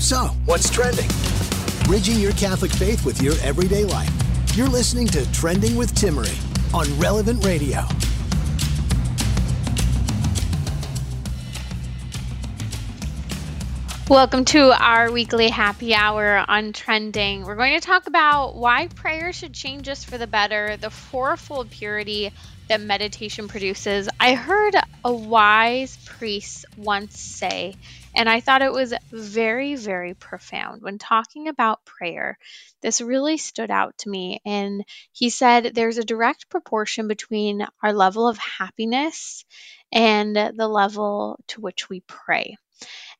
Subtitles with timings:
[0.00, 1.10] So, what's trending?
[1.84, 4.10] Bridging your Catholic faith with your everyday life.
[4.56, 6.34] You're listening to Trending with Timmerie
[6.74, 7.84] on Relevant Radio.
[14.08, 17.44] Welcome to our weekly happy hour on trending.
[17.44, 21.70] We're going to talk about why prayer should change us for the better, the fourfold
[21.70, 22.32] purity
[22.68, 24.08] that meditation produces.
[24.18, 27.76] I heard a wise priest once say
[28.14, 32.38] and I thought it was very, very profound when talking about prayer.
[32.82, 34.40] This really stood out to me.
[34.44, 39.44] And he said there's a direct proportion between our level of happiness
[39.92, 42.56] and the level to which we pray.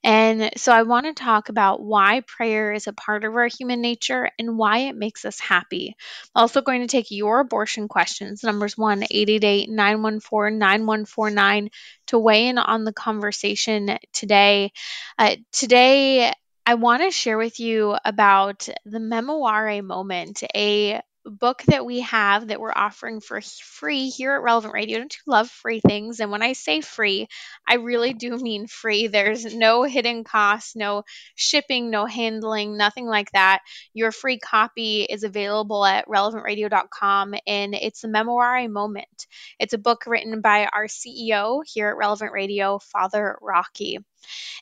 [0.03, 3.83] And so I want to talk about why prayer is a part of our human
[3.83, 5.95] nature and why it makes us happy.
[6.35, 11.71] Also going to take your abortion questions, numbers 1 888 914 9149,
[12.07, 14.73] to weigh in on the conversation today.
[15.19, 16.33] Uh, today,
[16.65, 22.49] I want to share with you about the Memorare moment, a book that we have
[22.49, 24.99] that we're offering for free here at Relevant Radio.
[24.99, 26.21] Don't you love free things?
[26.21, 27.29] And when I say free,
[27.69, 29.07] I really do mean free.
[29.07, 31.05] There's no hidden costs, no
[31.35, 33.61] shipping, no handling, nothing like that.
[33.93, 39.27] Your free copy is available at relevantradio.com and it's the Memorare Moment.
[39.59, 43.99] It's a book written by our CEO here at Relevant Radio, Father Rocky.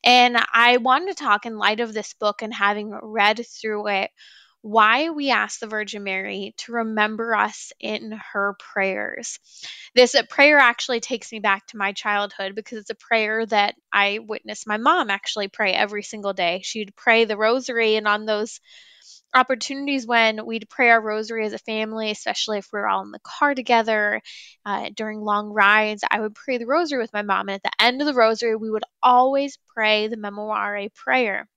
[0.04, 4.10] And I wanted to talk in light of this book and having read through it
[4.62, 9.38] why we ask the Virgin Mary to remember us in her prayers.
[9.94, 14.18] This prayer actually takes me back to my childhood because it's a prayer that I
[14.18, 16.60] witnessed my mom actually pray every single day.
[16.64, 18.60] She'd pray the rosary, and on those
[19.34, 23.10] opportunities when we'd pray our rosary as a family, especially if we were all in
[23.10, 24.20] the car together
[24.64, 27.48] uh, during long rides, I would pray the rosary with my mom.
[27.48, 31.48] And at the end of the rosary, we would always pray the Memorare prayer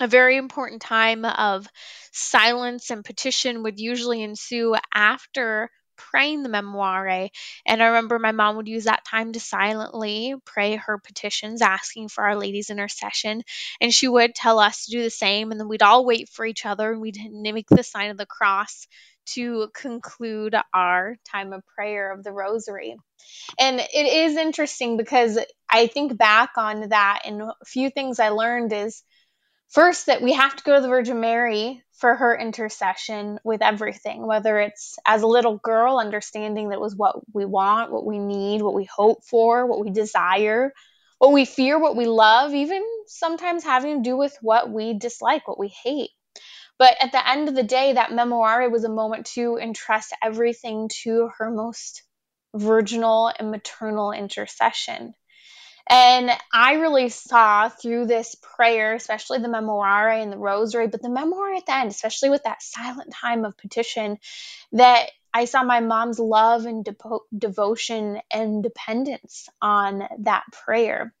[0.00, 1.66] a very important time of
[2.12, 7.30] silence and petition would usually ensue after praying the Memorare.
[7.66, 12.08] And I remember my mom would use that time to silently pray her petitions, asking
[12.08, 13.42] for Our Lady's intercession.
[13.80, 15.50] And she would tell us to do the same.
[15.50, 18.26] And then we'd all wait for each other and we'd mimic the sign of the
[18.26, 18.86] cross
[19.34, 22.96] to conclude our time of prayer of the rosary.
[23.58, 25.38] And it is interesting because
[25.68, 29.02] I think back on that, and a few things I learned is
[29.70, 34.26] first that we have to go to the Virgin Mary for her intercession with everything,
[34.26, 38.62] whether it's as a little girl, understanding that was what we want, what we need,
[38.62, 40.72] what we hope for, what we desire,
[41.18, 45.48] what we fear, what we love, even sometimes having to do with what we dislike,
[45.48, 46.10] what we hate.
[46.78, 50.88] But at the end of the day, that memorare was a moment to entrust everything
[51.02, 52.04] to her most
[52.54, 55.14] virginal and maternal intercession.
[55.90, 61.08] And I really saw through this prayer, especially the Memorare and the Rosary, but the
[61.08, 64.18] Memorare at the end, especially with that silent time of petition,
[64.72, 66.86] that I saw my mom's love and
[67.36, 71.14] devotion and dependence on that prayer.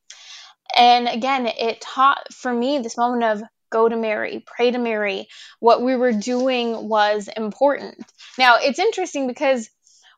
[0.76, 5.28] And again, it taught for me this moment of go to Mary, pray to Mary.
[5.60, 8.04] What we were doing was important.
[8.38, 9.68] Now, it's interesting because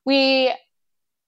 [0.05, 0.53] we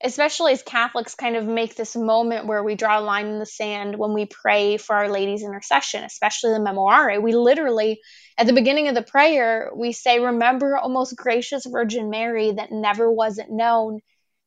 [0.02, 3.46] especially as Catholics, kind of make this moment where we draw a line in the
[3.46, 7.22] sand when we pray for Our Lady's intercession, especially the Memorare.
[7.22, 8.00] We literally,
[8.36, 12.72] at the beginning of the prayer, we say, Remember, O most gracious Virgin Mary, that
[12.72, 14.00] never was it known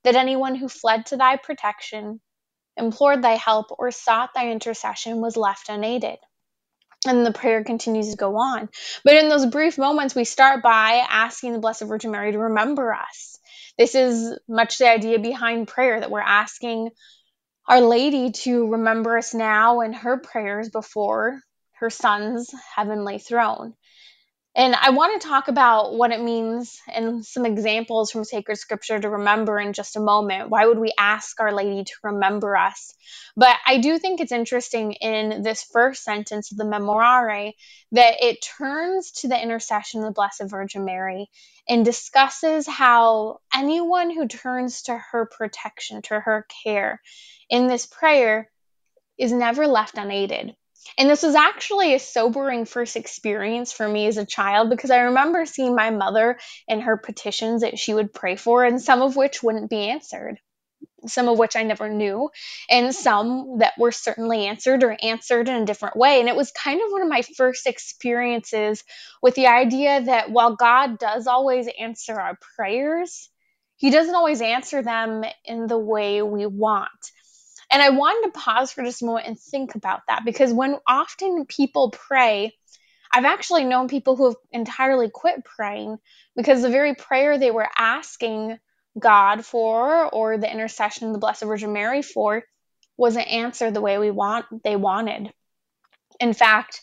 [0.04, 2.20] that anyone who fled to thy protection,
[2.76, 6.18] implored thy help, or sought thy intercession was left unaided.
[7.08, 8.68] And the prayer continues to go on.
[9.04, 12.94] But in those brief moments, we start by asking the Blessed Virgin Mary to remember
[12.94, 13.40] us
[13.78, 16.90] this is much the idea behind prayer that we're asking
[17.68, 21.40] Our Lady to remember us now in her prayers before
[21.80, 23.74] her son's heavenly throne.
[24.58, 28.98] And I want to talk about what it means and some examples from sacred scripture
[28.98, 30.50] to remember in just a moment.
[30.50, 32.94] Why would we ask Our Lady to remember us?
[33.36, 37.52] But I do think it's interesting in this first sentence of the Memorare
[37.92, 41.30] that it turns to the intercession of the Blessed Virgin Mary
[41.68, 47.02] and discusses how anyone who turns to her protection, to her care
[47.50, 48.50] in this prayer
[49.18, 50.56] is never left unaided.
[50.98, 55.00] And this was actually a sobering first experience for me as a child because I
[55.00, 56.38] remember seeing my mother
[56.68, 60.40] and her petitions that she would pray for, and some of which wouldn't be answered,
[61.06, 62.30] some of which I never knew,
[62.70, 66.20] and some that were certainly answered or answered in a different way.
[66.20, 68.84] And it was kind of one of my first experiences
[69.22, 73.30] with the idea that while God does always answer our prayers,
[73.78, 76.90] He doesn't always answer them in the way we want.
[77.72, 80.78] And I wanted to pause for just a moment and think about that because when
[80.88, 82.54] often people pray,
[83.12, 85.98] I've actually known people who have entirely quit praying
[86.36, 88.58] because the very prayer they were asking
[89.00, 92.44] God for or the intercession of the Blessed Virgin Mary for
[92.98, 95.34] wasn't answered the way we want they wanted.
[96.20, 96.82] In fact,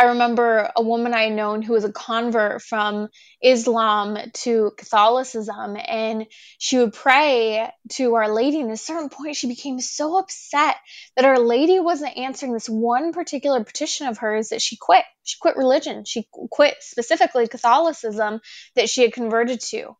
[0.00, 3.10] I remember a woman I known who was a convert from
[3.42, 6.26] Islam to Catholicism, and
[6.56, 8.60] she would pray to Our Lady.
[8.60, 10.76] And at a certain point, she became so upset
[11.16, 15.04] that Our Lady wasn't answering this one particular petition of hers that she quit.
[15.22, 16.06] She quit religion.
[16.06, 18.40] She quit specifically Catholicism
[18.76, 19.98] that she had converted to.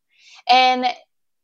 [0.49, 0.87] And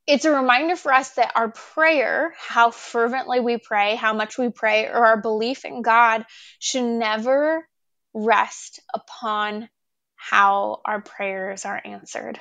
[0.06, 4.48] it's a reminder for us that our prayer, how fervently we pray, how much we
[4.48, 6.24] pray, or our belief in God
[6.58, 7.68] should never
[8.16, 9.68] rest upon
[10.14, 12.40] how our prayers are answered.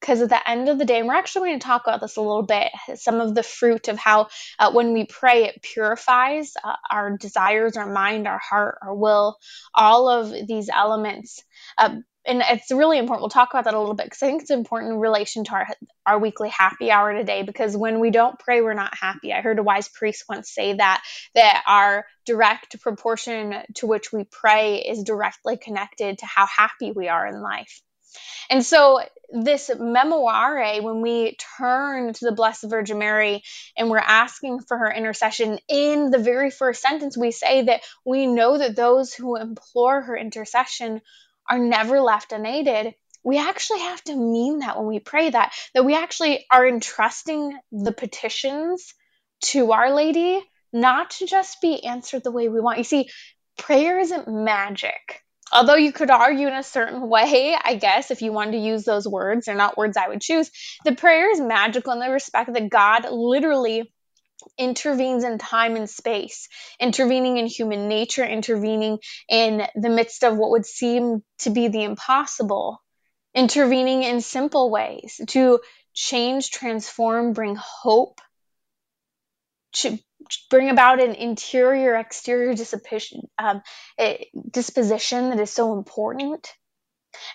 [0.00, 2.22] Because at the end of the day, we're actually going to talk about this a
[2.22, 6.76] little bit, some of the fruit of how uh, when we pray, it purifies uh,
[6.90, 9.36] our desires, our mind, our heart, our will,
[9.74, 11.42] all of these elements.
[11.76, 11.96] Uh,
[12.28, 13.22] and it's really important.
[13.22, 15.52] We'll talk about that a little bit because I think it's important in relation to
[15.52, 15.66] our
[16.06, 17.42] our weekly happy hour today.
[17.42, 19.32] Because when we don't pray, we're not happy.
[19.32, 21.02] I heard a wise priest once say that
[21.34, 27.08] that our direct proportion to which we pray is directly connected to how happy we
[27.08, 27.80] are in life.
[28.50, 29.00] And so
[29.30, 33.42] this memorare, when we turn to the Blessed Virgin Mary
[33.76, 38.26] and we're asking for her intercession, in the very first sentence, we say that we
[38.26, 41.02] know that those who implore her intercession
[41.48, 45.84] are never left unaided, we actually have to mean that when we pray that, that
[45.84, 48.94] we actually are entrusting the petitions
[49.40, 50.42] to Our Lady,
[50.72, 52.78] not to just be answered the way we want.
[52.78, 53.08] You see,
[53.58, 55.22] prayer isn't magic.
[55.52, 58.84] Although you could argue in a certain way, I guess, if you wanted to use
[58.84, 60.50] those words, they're not words I would choose.
[60.84, 63.90] The prayer is magical in the respect that God literally
[64.56, 66.48] intervenes in time and space,
[66.80, 68.98] intervening in human nature, intervening
[69.28, 72.82] in the midst of what would seem to be the impossible,
[73.34, 75.60] intervening in simple ways to
[75.94, 78.20] change, transform, bring hope,
[79.72, 79.98] to
[80.50, 83.62] bring about an interior exterior disposition, um,
[84.50, 86.52] disposition that is so important.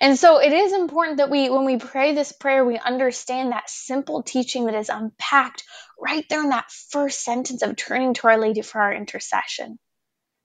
[0.02, 3.70] And so it is important that we, when we pray this prayer, we understand that
[3.70, 5.64] simple teaching that is unpacked
[6.00, 9.80] right there in that first sentence of turning to Our Lady for our intercession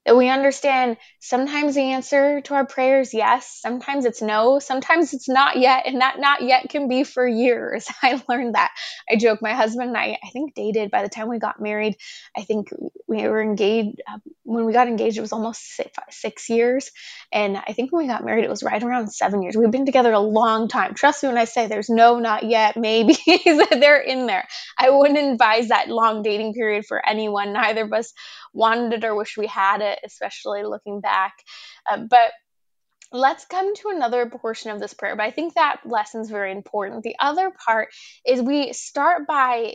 [0.09, 5.29] that we understand sometimes the answer to our prayers yes sometimes it's no sometimes it's
[5.29, 7.87] not yet and that not yet can be for years.
[8.03, 8.71] I learned that.
[9.11, 11.97] I joke my husband and i i think dated by the time we got married.
[12.35, 12.71] I think
[13.07, 16.91] we were engaged uh, when we got engaged it was almost six, six years.
[17.31, 19.57] And i think when we got married it was right around seven years.
[19.57, 20.95] We've been together a long time.
[20.95, 24.49] Trust me when i say there's no not yet maybe they're in there.
[24.79, 27.53] I wouldn't advise that long dating period for anyone.
[27.53, 28.15] Neither of us
[28.53, 31.35] wanted it or wish we had it, especially looking back.
[31.91, 32.33] Uh, but
[33.13, 35.17] let's come to another portion of this prayer.
[35.17, 37.03] But I think that lesson is very important.
[37.03, 37.89] The other part
[38.27, 39.75] is we start by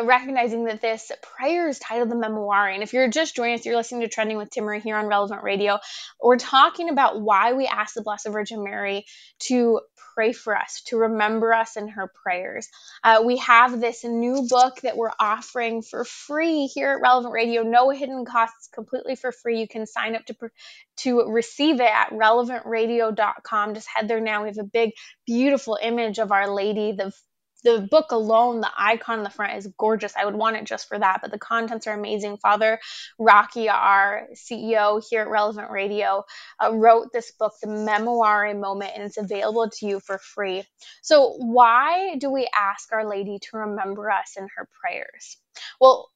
[0.00, 3.76] recognizing that this prayer is titled the memorare And if you're just joining us, you're
[3.76, 5.78] listening to Trending with Timmerie here on Relevant Radio.
[6.22, 9.06] We're talking about why we ask the Blessed Virgin Mary
[9.48, 9.80] to
[10.18, 12.66] pray for us, to remember us in her prayers.
[13.04, 17.62] Uh, we have this new book that we're offering for free here at Relevant Radio,
[17.62, 19.60] no hidden costs, completely for free.
[19.60, 20.34] You can sign up to
[21.04, 23.74] to receive it at relevantradio.com.
[23.74, 24.42] Just head there now.
[24.42, 24.90] We have a big,
[25.24, 27.12] beautiful image of Our Lady, the
[27.64, 30.14] the book alone, the icon on the front is gorgeous.
[30.16, 32.38] I would want it just for that, but the contents are amazing.
[32.38, 32.78] Father
[33.18, 36.24] Rocky, our CEO here at Relevant Radio,
[36.62, 40.64] uh, wrote this book, The Memorare Moment, and it's available to you for free.
[41.02, 45.36] So, why do we ask Our Lady to remember us in her prayers?
[45.80, 46.08] Well,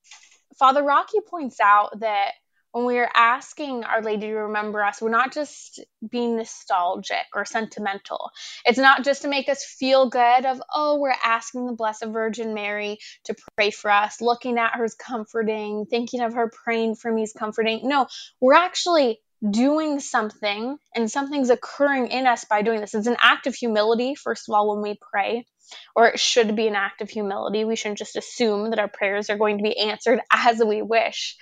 [0.58, 2.32] Father Rocky points out that
[2.72, 7.44] when we are asking Our Lady to remember us, we're not just being nostalgic or
[7.44, 8.30] sentimental.
[8.64, 12.54] It's not just to make us feel good of, oh, we're asking the Blessed Virgin
[12.54, 17.12] Mary to pray for us, looking at her is comforting, thinking of her praying for
[17.12, 17.80] me is comforting.
[17.84, 18.06] No,
[18.40, 22.94] we're actually doing something and something's occurring in us by doing this.
[22.94, 25.46] It's an act of humility, first of all, when we pray,
[25.94, 27.64] or it should be an act of humility.
[27.64, 31.36] We shouldn't just assume that our prayers are going to be answered as we wish.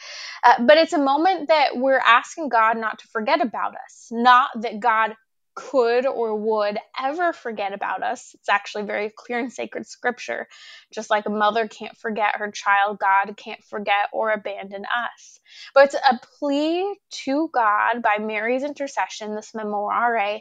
[0.44, 4.50] Uh, but it's a moment that we're asking God not to forget about us, not
[4.62, 5.14] that God
[5.54, 8.34] could or would ever forget about us.
[8.34, 10.46] It's actually very clear in sacred scripture.
[10.92, 15.40] Just like a mother can't forget her child, God can't forget or abandon us.
[15.75, 20.40] But it's a plea to God by Mary's intercession, this memorare,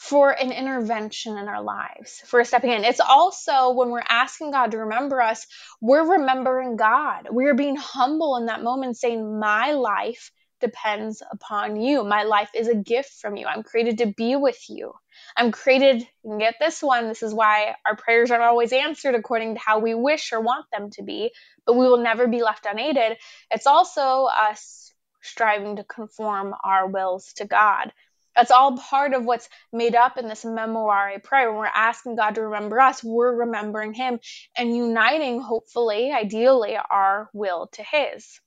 [0.00, 2.84] for an intervention in our lives, for stepping in.
[2.84, 5.46] It's also when we're asking God to remember us,
[5.82, 7.28] we're remembering God.
[7.30, 12.02] We're being humble in that moment, saying, My life depends upon you.
[12.02, 13.46] My life is a gift from you.
[13.46, 14.94] I'm created to be with you.
[15.36, 19.60] I'm created, get this one, this is why our prayers aren't always answered according to
[19.60, 21.30] how we wish or want them to be,
[21.66, 23.18] but we will never be left unaided.
[23.50, 27.92] It's also us striving to conform our wills to God.
[28.40, 31.50] That's all part of what's made up in this memorare prayer.
[31.50, 34.18] When we're asking God to remember us, we're remembering Him
[34.56, 38.40] and uniting, hopefully, ideally, our will to His.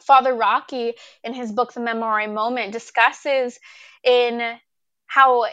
[0.00, 3.58] Father Rocky, in his book, The Memorare Moment, discusses
[4.02, 4.56] in
[5.04, 5.44] how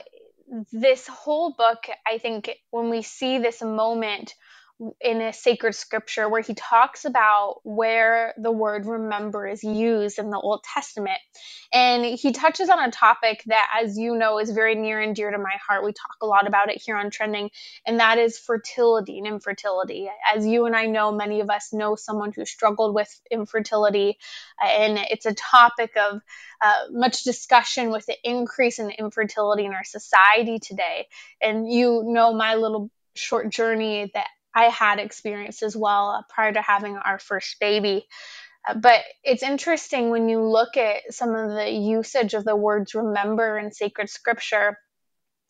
[0.71, 4.33] this whole book, I think, when we see this moment
[5.01, 10.29] in a sacred scripture where he talks about where the word remember is used in
[10.29, 11.17] the Old Testament.
[11.73, 15.31] And he touches on a topic that, as you know, is very near and dear
[15.31, 15.83] to my heart.
[15.83, 17.49] We talk a lot about it here on Trending,
[17.87, 20.09] and that is fertility and infertility.
[20.33, 24.17] As you and I know, many of us know someone who struggled with infertility,
[24.63, 26.21] and it's a topic of
[26.61, 31.07] uh, much discussion with the increase in infertility in our society today.
[31.41, 34.27] And you know my little short journey that
[34.57, 38.07] I had experienced as well uh, prior to having our first baby.
[38.67, 42.95] Uh, but it's interesting when you look at some of the usage of the words
[42.95, 44.79] remember in sacred scripture.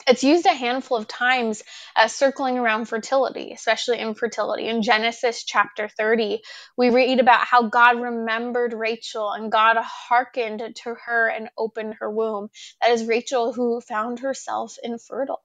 [0.09, 1.63] It's used a handful of times
[1.95, 4.67] uh, circling around fertility, especially infertility.
[4.67, 6.41] In Genesis chapter 30,
[6.77, 12.11] we read about how God remembered Rachel and God hearkened to her and opened her
[12.11, 12.49] womb.
[12.81, 15.41] That is Rachel who found herself infertile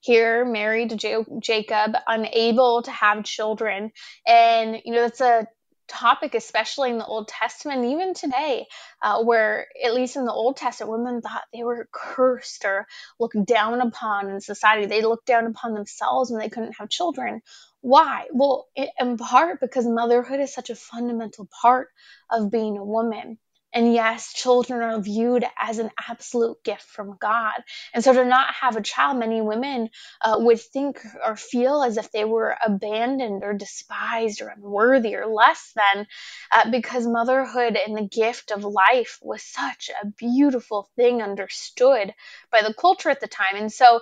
[0.00, 3.90] here married to J- Jacob, unable to have children.
[4.26, 5.46] And, you know, that's a
[5.88, 8.66] topic, especially in the Old Testament, even today,
[9.02, 12.86] uh, where at least in the Old Testament, women thought they were cursed or
[13.20, 14.86] looked down upon in society.
[14.86, 17.42] They looked down upon themselves when they couldn't have children.
[17.80, 18.26] Why?
[18.32, 21.88] Well, in part because motherhood is such a fundamental part
[22.30, 23.38] of being a woman.
[23.72, 27.54] And yes, children are viewed as an absolute gift from God.
[27.94, 29.88] And so to not have a child, many women
[30.20, 35.26] uh, would think or feel as if they were abandoned or despised or unworthy or
[35.26, 36.06] less than
[36.52, 42.12] uh, because motherhood and the gift of life was such a beautiful thing understood
[42.50, 43.56] by the culture at the time.
[43.56, 44.00] And so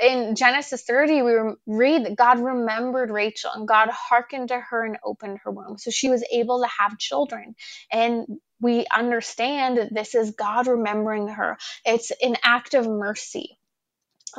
[0.00, 1.32] in Genesis 30, we
[1.66, 5.76] read that God remembered Rachel and God hearkened to her and opened her womb.
[5.78, 7.56] So she was able to have children.
[7.90, 8.26] And
[8.60, 11.58] we understand that this is God remembering her.
[11.84, 13.57] It's an act of mercy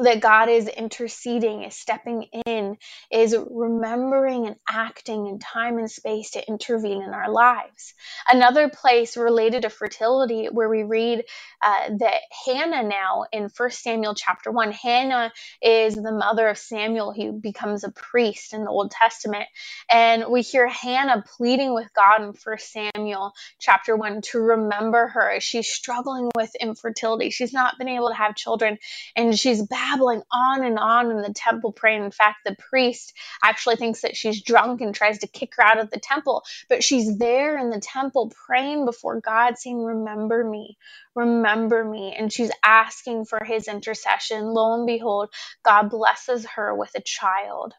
[0.03, 2.77] that God is interceding, is stepping in,
[3.11, 7.93] is remembering and acting in time and space to intervene in our lives.
[8.29, 11.23] Another place related to fertility where we read
[11.61, 17.13] uh, that Hannah now in 1 Samuel chapter 1, Hannah is the mother of Samuel
[17.13, 19.45] who becomes a priest in the Old Testament.
[19.91, 25.39] And we hear Hannah pleading with God in 1 Samuel chapter 1 to remember her
[25.39, 27.29] she's struggling with infertility.
[27.29, 28.77] She's not been able to have children
[29.15, 32.05] and she's babbling on and on in the temple praying.
[32.05, 35.79] In fact, the priest actually thinks that she's drunk and tries to kick her out
[35.79, 40.77] of the temple, but she's there in the temple praying before God, saying, Remember me,
[41.15, 42.15] remember me.
[42.17, 44.53] And she's asking for his intercession.
[44.53, 45.29] Lo and behold,
[45.63, 47.73] God blesses her with a child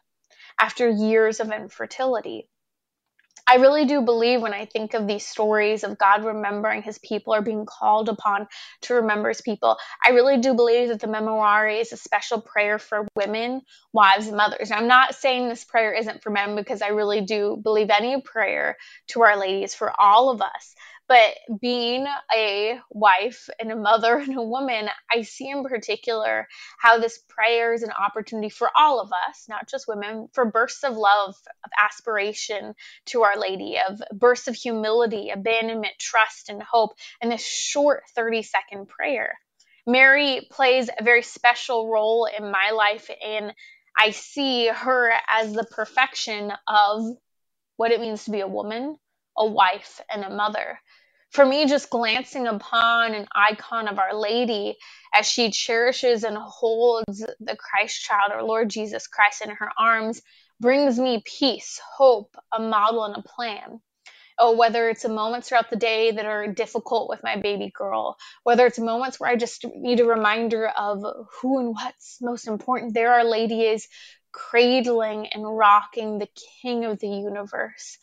[0.59, 2.47] after years of infertility.
[3.51, 7.35] I really do believe when I think of these stories of God remembering his people
[7.35, 8.47] or being called upon
[8.83, 12.79] to remember his people, I really do believe that the Memorare is a special prayer
[12.79, 14.71] for women, wives, and mothers.
[14.71, 18.77] I'm not saying this prayer isn't for men because I really do believe any prayer
[19.09, 20.73] to Our Lady is for all of us.
[21.11, 26.47] But being a wife and a mother and a woman, I see in particular
[26.79, 30.85] how this prayer is an opportunity for all of us, not just women, for bursts
[30.85, 32.75] of love, of aspiration
[33.07, 38.43] to Our Lady, of bursts of humility, abandonment, trust, and hope in this short 30
[38.43, 39.33] second prayer.
[39.85, 43.53] Mary plays a very special role in my life, and
[43.99, 47.03] I see her as the perfection of
[47.75, 48.95] what it means to be a woman,
[49.37, 50.79] a wife, and a mother.
[51.31, 54.77] For me, just glancing upon an icon of Our Lady
[55.13, 60.21] as she cherishes and holds the Christ child, our Lord Jesus Christ, in her arms
[60.59, 63.81] brings me peace, hope, a model, and a plan
[64.41, 68.65] oh, whether it's moments throughout the day that are difficult with my baby girl, whether
[68.65, 71.03] it's moments where I just need a reminder of
[71.39, 72.93] who and what's most important.
[72.93, 73.87] There, Our Lady is
[74.31, 76.29] cradling and rocking the
[76.61, 77.99] King of the universe.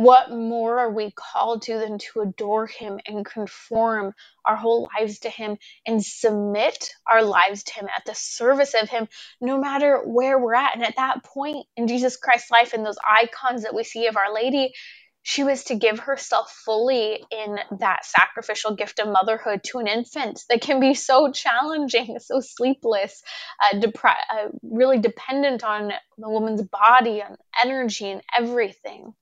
[0.00, 4.14] What more are we called to than to adore him and conform
[4.46, 8.88] our whole lives to him and submit our lives to him at the service of
[8.88, 9.08] him,
[9.42, 10.74] no matter where we're at?
[10.74, 14.16] And at that point in Jesus Christ's life and those icons that we see of
[14.16, 14.72] Our Lady,
[15.20, 20.40] she was to give herself fully in that sacrificial gift of motherhood to an infant
[20.48, 23.22] that can be so challenging, so sleepless,
[23.62, 29.12] uh, depre- uh, really dependent on the woman's body and energy and everything.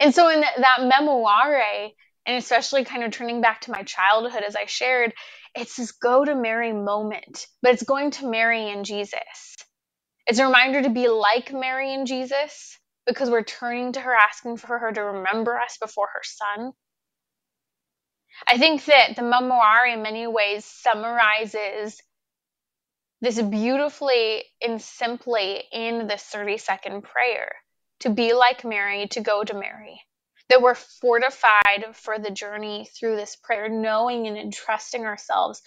[0.00, 1.90] And so, in that memorare,
[2.26, 5.14] and especially kind of turning back to my childhood as I shared,
[5.54, 9.56] it's this go to Mary moment, but it's going to Mary and Jesus.
[10.26, 14.58] It's a reminder to be like Mary and Jesus, because we're turning to her asking
[14.58, 16.72] for her to remember us before her son.
[18.46, 22.00] I think that the memorare, in many ways, summarizes
[23.20, 27.50] this beautifully and simply in this 30 second prayer
[28.00, 30.00] to be like Mary, to go to Mary.
[30.48, 35.60] That we're fortified for the journey through this prayer, knowing and entrusting ourselves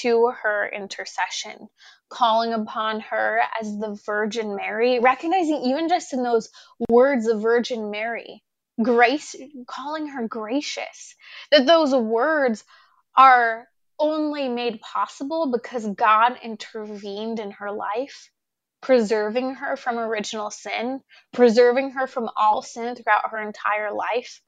[0.00, 1.68] to her intercession,
[2.08, 6.50] calling upon her as the Virgin Mary, recognizing even just in those
[6.88, 8.44] words of Virgin Mary,
[8.80, 9.34] grace,
[9.66, 11.16] calling her gracious,
[11.50, 12.62] that those words
[13.16, 13.66] are
[13.98, 18.30] only made possible because God intervened in her life,
[18.80, 21.00] preserving her from original sin,
[21.32, 24.40] preserving her from all sin throughout her entire life,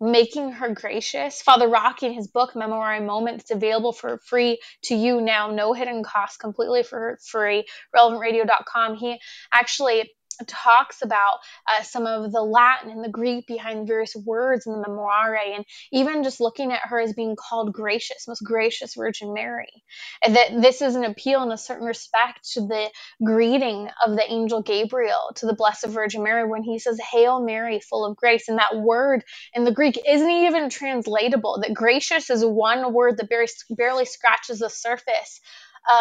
[0.00, 1.40] making her gracious.
[1.40, 5.72] Father Rocky, in his book, Memorare Moment, it's available for free to you now, no
[5.72, 7.64] hidden cost, completely for free,
[7.94, 8.96] relevantradio.com.
[8.96, 9.20] He
[9.52, 10.12] actually
[10.46, 14.88] talks about uh, some of the Latin and the Greek behind various words in the
[14.88, 19.82] Memorare, and even just looking at her as being called gracious, most gracious Virgin Mary.
[20.24, 22.90] And that this is an appeal in a certain respect to the
[23.24, 27.80] greeting of the angel Gabriel to the Blessed Virgin Mary when he says, Hail Mary,
[27.80, 28.48] full of grace.
[28.48, 33.28] And that word in the Greek isn't even translatable, that gracious is one word that
[33.28, 35.40] barely, barely scratches the surface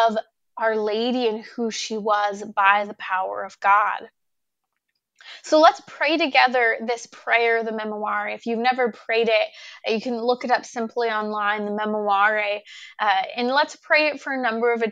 [0.08, 0.18] of
[0.58, 4.10] our Lady and who she was by the power of God.
[5.44, 8.36] So let's pray together this prayer, the Memorare.
[8.36, 12.60] If you've never prayed it, you can look it up simply online, the Memorare,
[13.00, 14.84] uh, and let's pray it for a number of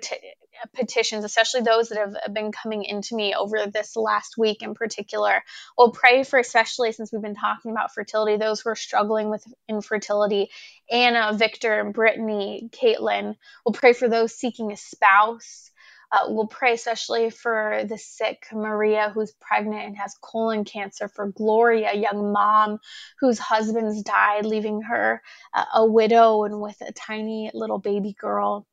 [0.76, 5.44] petitions, especially those that have been coming into me over this last week in particular.
[5.78, 9.44] We'll pray for, especially since we've been talking about fertility, those who are struggling with
[9.68, 10.50] infertility
[10.90, 13.36] Anna, Victor, Brittany, Caitlin.
[13.66, 15.72] We'll pray for those seeking a spouse.
[16.12, 21.28] Uh, we'll pray especially for the sick Maria, who's pregnant and has colon cancer, for
[21.28, 22.80] Gloria, a young mom
[23.20, 25.22] whose husband's died, leaving her
[25.54, 28.68] uh, a widow and with a tiny little baby girl.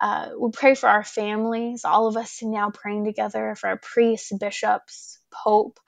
[0.00, 4.32] Uh, we pray for our families, all of us now praying together for our priests,
[4.38, 5.78] bishops, Pope.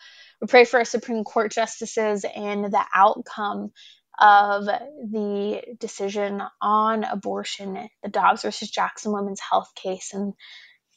[0.41, 3.73] We pray for our Supreme Court justices and the outcome
[4.19, 10.35] of the decision on abortion, the Dobbs versus Jackson women's health case, and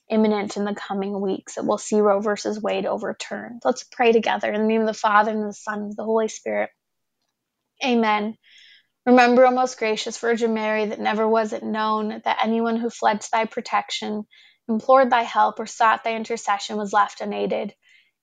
[0.09, 3.61] imminent in the coming weeks that we'll see Roe versus Wade overturned.
[3.63, 6.27] Let's pray together in the name of the Father and the Son and the Holy
[6.27, 6.69] Spirit.
[7.85, 8.35] Amen.
[9.05, 13.21] Remember, O most gracious Virgin Mary, that never was it known that anyone who fled
[13.21, 14.25] to thy protection,
[14.67, 17.73] implored thy help, or sought thy intercession was left unaided.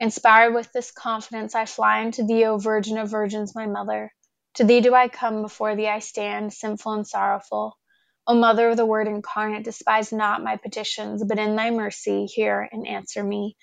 [0.00, 4.12] Inspired with this confidence, I fly unto thee, O Virgin of Virgins, my mother.
[4.56, 7.78] To thee do I come, before thee I stand, sinful and sorrowful.
[8.26, 12.68] O Mother of the Word incarnate, despise not my petitions, but in thy mercy hear
[12.72, 13.56] and answer me.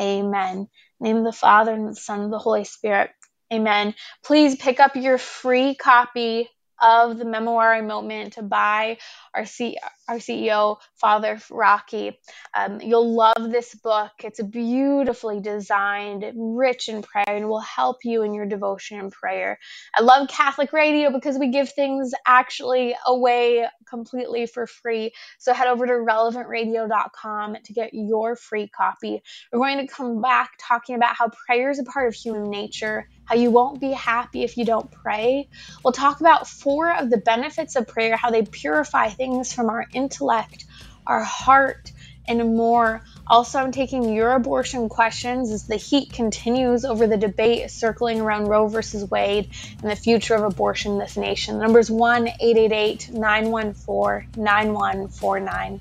[0.00, 0.68] Amen.
[1.00, 3.10] name of the Father and the Son and the Holy Spirit.
[3.52, 3.94] Amen.
[4.24, 6.48] Please pick up your free copy
[6.80, 8.98] of the Memorare Moment by
[9.34, 9.78] our, C-
[10.08, 12.18] our CEO, Father Rocky.
[12.54, 14.12] Um, you'll love this book.
[14.24, 19.58] It's beautifully designed, rich in prayer, and will help you in your devotion and prayer.
[19.96, 25.12] I love Catholic radio because we give things actually away completely for free.
[25.38, 29.22] So head over to relevantradio.com to get your free copy.
[29.52, 33.08] We're going to come back talking about how prayer is a part of human nature,
[33.24, 35.48] how you won't be happy if you don't pray.
[35.84, 39.84] We'll talk about four of the benefits of prayer, how they purify things from our
[39.92, 40.64] intellect,
[41.06, 41.92] our heart,
[42.28, 43.02] and more.
[43.26, 48.46] Also, I'm taking your abortion questions as the heat continues over the debate circling around
[48.46, 49.50] Roe versus Wade
[49.82, 51.58] and the future of abortion in this nation.
[51.58, 55.80] The number is 1 888 914 9149.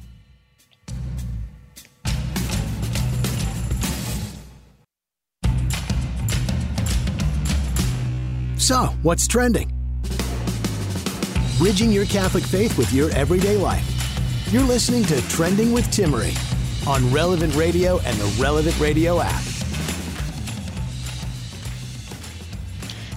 [8.58, 9.72] So, what's trending?
[11.58, 13.97] Bridging your Catholic faith with your everyday life.
[14.50, 16.34] You're listening to Trending with Timmerie
[16.88, 19.44] on Relevant Radio and the Relevant Radio app.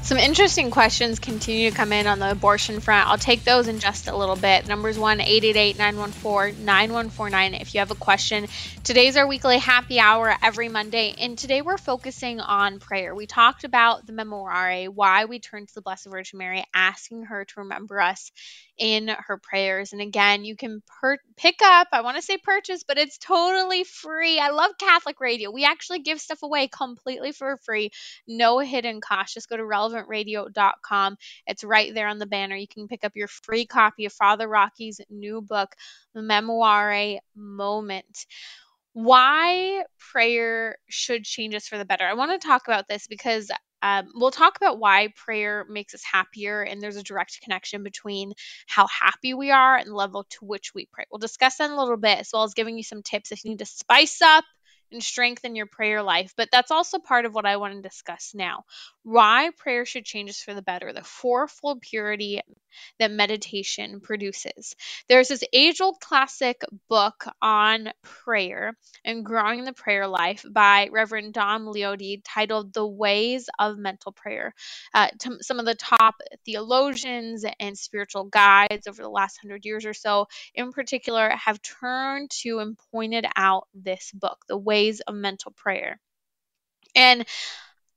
[0.02, 3.08] Some interesting questions continue to come in on the abortion front.
[3.08, 4.66] I'll take those in just a little bit.
[4.66, 8.48] Numbers 1 888 914 9149 if you have a question.
[8.82, 13.14] Today's our weekly happy hour every Monday, and today we're focusing on prayer.
[13.14, 17.44] We talked about the Memorare, why we turn to the Blessed Virgin Mary, asking her
[17.44, 18.32] to remember us
[18.80, 19.92] in her prayers.
[19.92, 23.84] And again, you can per- pick up, I want to say purchase, but it's totally
[23.84, 24.40] free.
[24.40, 25.50] I love Catholic radio.
[25.50, 27.90] We actually give stuff away completely for free,
[28.26, 29.34] no hidden cost.
[29.34, 31.16] Just go to relevantradio.com.
[31.46, 32.56] It's right there on the banner.
[32.56, 35.74] You can pick up your free copy of Father Rocky's new book,
[36.16, 38.26] Memorare Moment
[38.92, 42.04] why prayer should change us for the better.
[42.04, 43.48] I want to talk about this because
[43.82, 48.32] um, we'll talk about why prayer makes us happier, and there's a direct connection between
[48.66, 51.04] how happy we are and the level to which we pray.
[51.10, 53.44] We'll discuss that in a little bit, as well as giving you some tips if
[53.44, 54.44] you need to spice up
[54.92, 56.32] and strengthen your prayer life.
[56.36, 58.64] But that's also part of what I want to discuss now.
[59.02, 62.40] Why prayer should change us for the better, the fourfold purity
[62.98, 64.76] that meditation produces.
[65.08, 68.74] There's this age old classic book on prayer
[69.04, 74.54] and growing the prayer life by Reverend Dom Lehodey titled The Ways of Mental Prayer.
[74.94, 75.08] Uh,
[75.40, 80.26] some of the top theologians and spiritual guides over the last hundred years or so,
[80.54, 86.00] in particular, have turned to and pointed out this book, The Ways of Mental Prayer.
[86.94, 87.24] And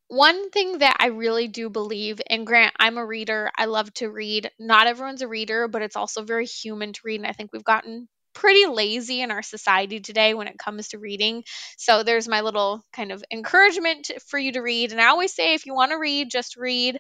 [0.08, 3.50] one thing that I really do believe, and Grant, I'm a reader.
[3.58, 4.52] I love to read.
[4.60, 7.20] Not everyone's a reader, but it's also very human to read.
[7.20, 11.00] And I think we've gotten pretty lazy in our society today when it comes to
[11.00, 11.44] reading.
[11.78, 14.92] So there's my little kind of encouragement for you to read.
[14.92, 17.00] And I always say if you want to read, just read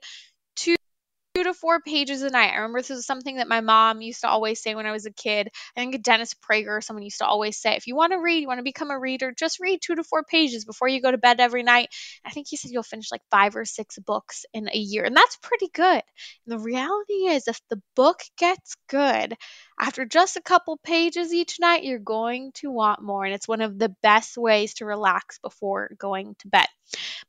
[1.33, 2.51] two to four pages a night.
[2.51, 5.07] I remember this was something that my mom used to always say when I was
[5.07, 5.49] a kid.
[5.75, 8.41] I think Dennis Prager or someone used to always say, if you want to read,
[8.41, 11.09] you want to become a reader, just read two to four pages before you go
[11.09, 11.89] to bed every night.
[12.23, 15.05] I think he said you'll finish like five or six books in a year.
[15.05, 16.03] And that's pretty good.
[16.45, 19.35] And the reality is, if the book gets good,
[19.79, 23.25] after just a couple pages each night, you're going to want more.
[23.25, 26.67] And it's one of the best ways to relax before going to bed.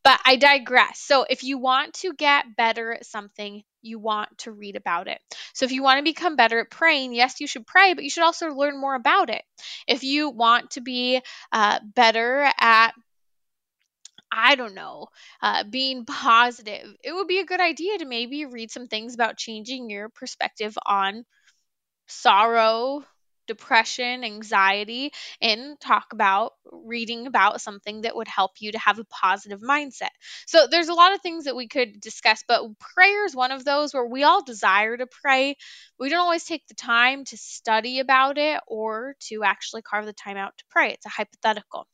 [0.02, 0.98] But I digress.
[0.98, 5.20] So, if you want to get better at something, you want to read about it.
[5.52, 8.10] So, if you want to become better at praying, yes, you should pray, but you
[8.10, 9.42] should also learn more about it.
[9.86, 11.20] If you want to be
[11.52, 12.92] uh, better at
[14.32, 15.08] I don't know,
[15.40, 19.36] uh, being positive, it would be a good idea to maybe read some things about
[19.38, 21.24] changing your perspective on
[22.08, 23.04] sorrow,
[23.46, 29.04] depression, anxiety, and talk about reading about something that would help you to have a
[29.04, 30.10] positive mindset.
[30.46, 33.64] So there's a lot of things that we could discuss, but prayer is one of
[33.64, 35.56] those where we all desire to pray.
[35.98, 40.12] We don't always take the time to study about it or to actually carve the
[40.12, 40.92] time out to pray.
[40.92, 41.86] It's a hypothetical.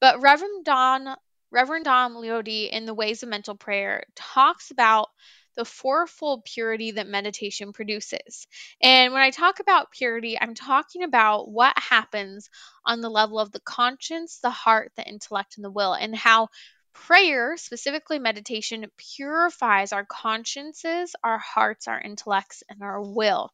[0.00, 1.16] But Reverend Don
[1.52, 5.08] Reverend Dom Lehodey in the Ways of Mental Prayer talks about
[5.56, 8.46] the fourfold purity that meditation produces.
[8.80, 12.48] And when I talk about purity, I'm talking about what happens
[12.84, 16.48] on the level of the conscience, the heart, the intellect, and the will, and how
[17.06, 23.50] prayer, specifically meditation, purifies our consciences, our hearts, our intellects, and our will.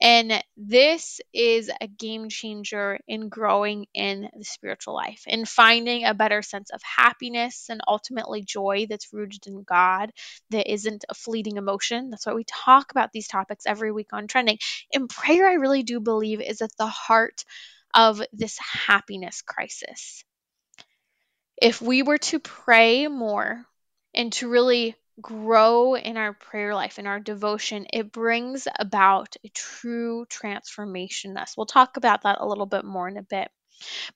[0.00, 6.14] And this is a game changer in growing in the spiritual life and finding a
[6.14, 10.12] better sense of happiness and ultimately joy that's rooted in God,
[10.50, 12.10] that isn't a fleeting emotion.
[12.10, 14.58] That's why we talk about these topics every week on trending.
[14.92, 17.44] And prayer, I really do believe, is at the heart
[17.94, 20.24] of this happiness crisis.
[21.60, 23.64] If we were to pray more
[24.14, 29.48] and to really grow in our prayer life, in our devotion, it brings about a
[29.48, 31.56] true transformation in us.
[31.56, 33.48] We'll talk about that a little bit more in a bit.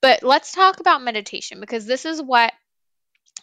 [0.00, 2.52] But let's talk about meditation because this is what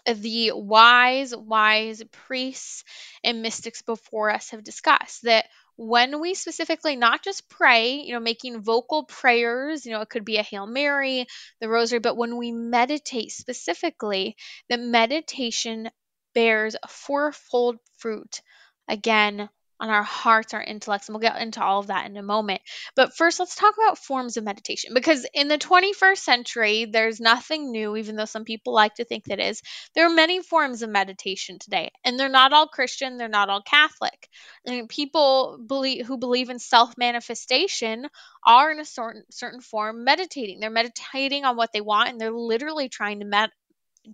[0.05, 2.83] the wise, wise priests
[3.23, 5.45] and mystics before us have discussed that
[5.77, 10.25] when we specifically not just pray, you know, making vocal prayers, you know, it could
[10.25, 11.25] be a Hail Mary,
[11.61, 14.35] the Rosary, but when we meditate specifically,
[14.69, 15.89] the meditation
[16.33, 18.41] bears a fourfold fruit.
[18.87, 22.23] Again, on our hearts, our intellects, and we'll get into all of that in a
[22.23, 22.61] moment.
[22.95, 27.71] But first, let's talk about forms of meditation because in the 21st century, there's nothing
[27.71, 29.61] new, even though some people like to think that is.
[29.95, 33.61] There are many forms of meditation today, and they're not all Christian, they're not all
[33.61, 34.29] Catholic.
[34.67, 38.07] I mean, people believe who believe in self manifestation
[38.45, 40.59] are in a certain certain form meditating.
[40.59, 43.51] They're meditating on what they want, and they're literally trying to med-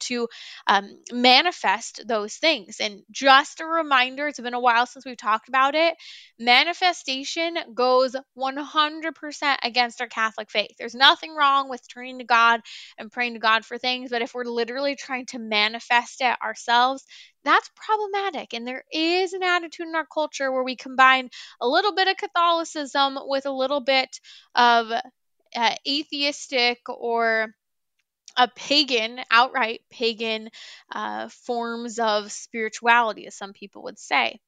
[0.02, 0.28] to
[0.68, 2.78] um, manifest those things.
[2.80, 5.96] And just a reminder, it's been a while since we've talked about it.
[6.40, 10.72] Manifestation goes 100% against our Catholic faith.
[10.78, 12.62] There's nothing wrong with turning to God
[12.98, 17.04] and praying to God for things, but if we're literally trying to manifest it ourselves,
[17.44, 18.54] that's problematic.
[18.54, 21.30] And there is an attitude in our culture where we combine
[21.62, 24.20] a little bit of Catholicism with a little bit
[24.56, 24.92] of
[25.56, 27.54] uh, atheistic or
[28.38, 30.50] a pagan, outright pagan
[30.92, 34.40] uh, forms of spirituality, as some people would say.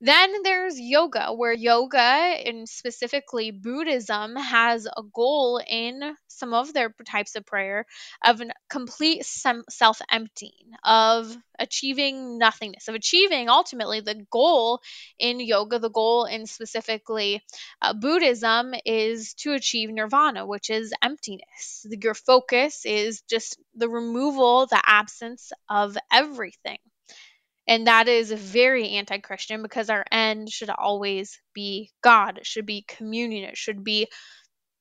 [0.00, 6.94] Then there's yoga, where yoga and specifically Buddhism has a goal in some of their
[7.06, 7.86] types of prayer
[8.24, 14.80] of complete self emptying, of achieving nothingness, of achieving ultimately the goal
[15.18, 17.42] in yoga, the goal in specifically
[17.82, 21.86] uh, Buddhism is to achieve nirvana, which is emptiness.
[22.02, 26.78] Your focus is just the removal, the absence of everything.
[27.68, 32.38] And that is very anti Christian because our end should always be God.
[32.38, 33.44] It should be communion.
[33.50, 34.08] It should be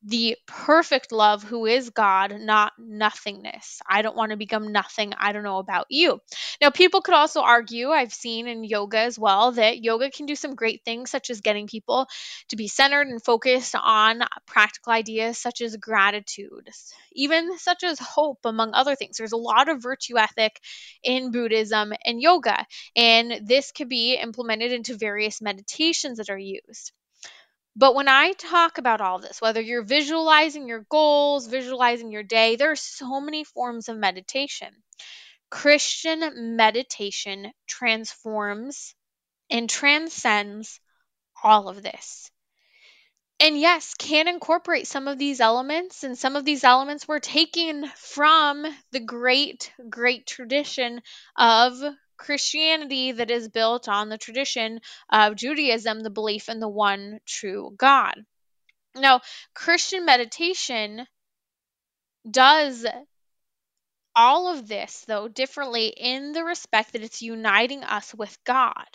[0.03, 3.81] the perfect love who is God, not nothingness.
[3.89, 5.13] I don't want to become nothing.
[5.17, 6.19] I don't know about you.
[6.61, 10.35] Now, people could also argue, I've seen in yoga as well, that yoga can do
[10.35, 12.07] some great things, such as getting people
[12.49, 16.69] to be centered and focused on practical ideas such as gratitude,
[17.13, 19.17] even such as hope, among other things.
[19.17, 20.59] There's a lot of virtue ethic
[21.03, 26.91] in Buddhism and yoga, and this could be implemented into various meditations that are used.
[27.77, 32.55] But when I talk about all this, whether you're visualizing your goals, visualizing your day,
[32.55, 34.69] there are so many forms of meditation.
[35.51, 38.95] Christian meditation transforms
[39.49, 40.79] and transcends
[41.43, 42.31] all of this
[43.39, 47.87] and yes, can incorporate some of these elements, and some of these elements were taken
[47.95, 51.01] from the great, great tradition
[51.37, 51.73] of
[52.17, 57.73] Christianity that is built on the tradition of Judaism, the belief in the one true
[57.77, 58.25] God.
[58.95, 59.21] Now,
[59.53, 61.07] Christian meditation
[62.29, 62.85] does
[64.15, 68.87] all of this, though, differently in the respect that it's uniting us with God,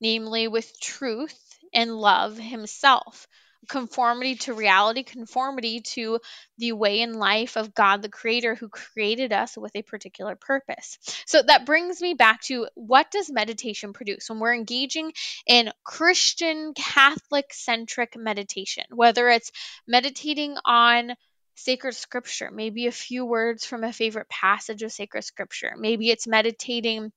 [0.00, 3.28] namely with truth and love Himself
[3.68, 6.20] conformity to reality, conformity to
[6.58, 10.98] the way in life of God the creator who created us with a particular purpose.
[11.26, 15.12] So that brings me back to what does meditation produce when we're engaging
[15.46, 19.52] in Christian Catholic centric meditation, whether it's
[19.86, 21.14] meditating on
[21.56, 25.72] sacred scripture, maybe a few words from a favorite passage of sacred scripture.
[25.76, 27.12] Maybe it's meditating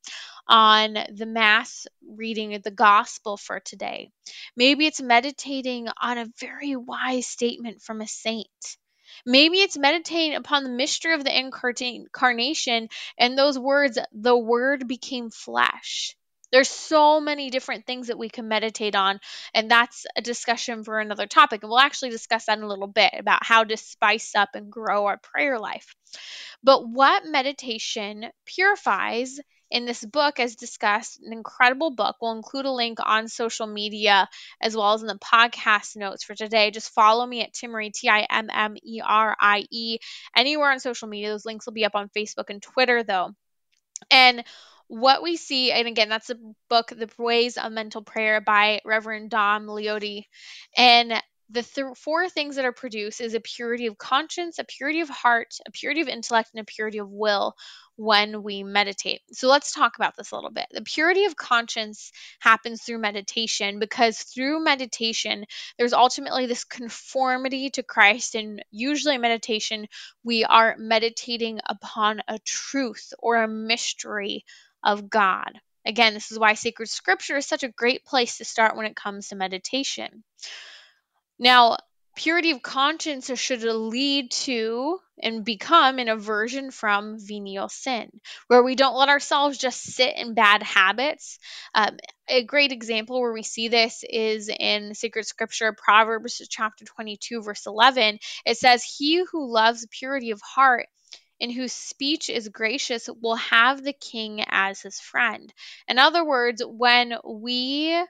[0.48, 4.12] on the Mass reading of the Gospel for today.
[4.56, 8.48] Maybe it's meditating on a very wise statement from a saint.
[9.26, 15.30] Maybe it's meditating upon the mystery of the incarnation and those words, the Word became
[15.30, 16.16] flesh.
[16.52, 19.20] There's so many different things that we can meditate on,
[19.54, 21.64] and that's a discussion for another topic.
[21.64, 24.72] And we'll actually discuss that in a little bit about how to spice up and
[24.72, 25.96] grow our prayer life.
[26.64, 29.40] But what meditation purifies
[29.72, 32.16] in this book, as discussed, an incredible book.
[32.22, 34.28] We'll include a link on social media
[34.62, 36.72] as well as in the podcast notes for today.
[36.72, 40.00] Just follow me at Timmerie, T I M M E R I E,
[40.36, 41.30] anywhere on social media.
[41.30, 43.32] Those links will be up on Facebook and Twitter, though.
[44.10, 44.44] And
[44.90, 49.30] what we see, and again, that's a book, The Ways of Mental Prayer by Reverend
[49.30, 50.24] Dom Lehodey.
[50.76, 51.14] And
[51.52, 55.10] the th- four things that are produced is a purity of conscience, a purity of
[55.10, 57.56] heart, a purity of intellect, and a purity of will
[57.98, 59.22] when we meditate.
[59.32, 60.66] So let's talk about this a little bit.
[60.72, 65.46] The purity of conscience happens through meditation because through meditation,
[65.78, 68.34] there's ultimately this conformity to Christ.
[68.34, 69.88] And usually, in meditation,
[70.24, 74.46] we are meditating upon a truth or a mystery
[74.84, 75.52] of God.
[75.86, 78.96] Again, this is why sacred scripture is such a great place to start when it
[78.96, 80.24] comes to meditation.
[81.40, 81.78] Now,
[82.16, 88.10] purity of conscience should lead to and become an aversion from venial sin,
[88.48, 91.40] where we don't let ourselves just sit in bad habits.
[91.74, 97.42] Um, a great example where we see this is in sacred scripture, Proverbs chapter 22,
[97.42, 98.20] verse 11.
[98.46, 100.88] It says, He who loves purity of heart
[101.42, 105.54] and whose speech is gracious will have the king as his friend.
[105.88, 108.02] In other words, when we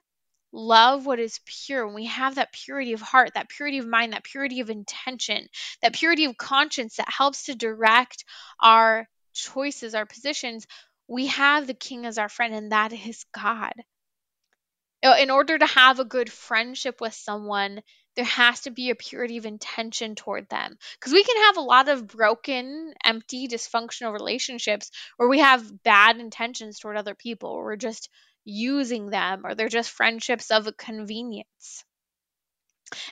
[0.52, 4.14] love what is pure, when we have that purity of heart, that purity of mind,
[4.14, 5.48] that purity of intention,
[5.82, 8.26] that purity of conscience that helps to direct
[8.60, 10.66] our choices, our positions,
[11.08, 13.74] we have the king as our friend, and that is God.
[15.02, 17.82] In order to have a good friendship with someone,
[18.16, 20.78] there has to be a purity of intention toward them.
[21.00, 26.18] Because we can have a lot of broken, empty, dysfunctional relationships where we have bad
[26.18, 28.10] intentions toward other people, or we're just
[28.46, 31.84] using them or they're just friendships of convenience.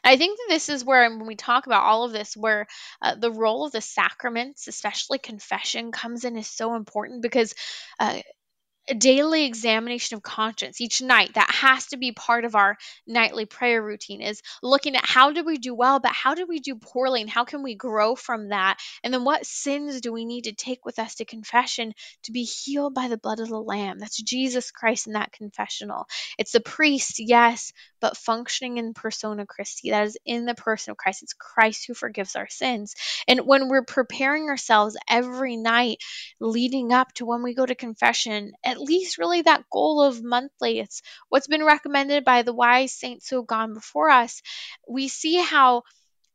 [0.04, 2.66] And I think that this is where, when we talk about all of this, where
[3.02, 7.54] uh, the role of the sacraments, especially confession, comes in is so important because
[8.00, 8.20] uh,
[8.94, 13.82] daily examination of conscience each night that has to be part of our nightly prayer
[13.82, 17.22] routine is looking at how did we do well but how did we do poorly
[17.22, 18.78] and how can we grow from that?
[19.04, 22.44] And then what sins do we need to take with us to confession to be
[22.44, 24.00] healed by the blood of the lamb?
[24.00, 26.06] That's jesus christ in that confessional.
[26.38, 30.98] It's the priest yes but functioning in persona christi that is in the person of
[30.98, 31.24] christ.
[31.24, 32.96] It's christ who forgives our sins.
[33.28, 35.98] And when we're preparing ourselves every night
[36.40, 40.24] leading up to when we go to confession at at least really that goal of
[40.24, 40.80] monthly.
[40.80, 44.42] It's what's been recommended by the wise saints who have gone before us.
[44.88, 45.84] We see how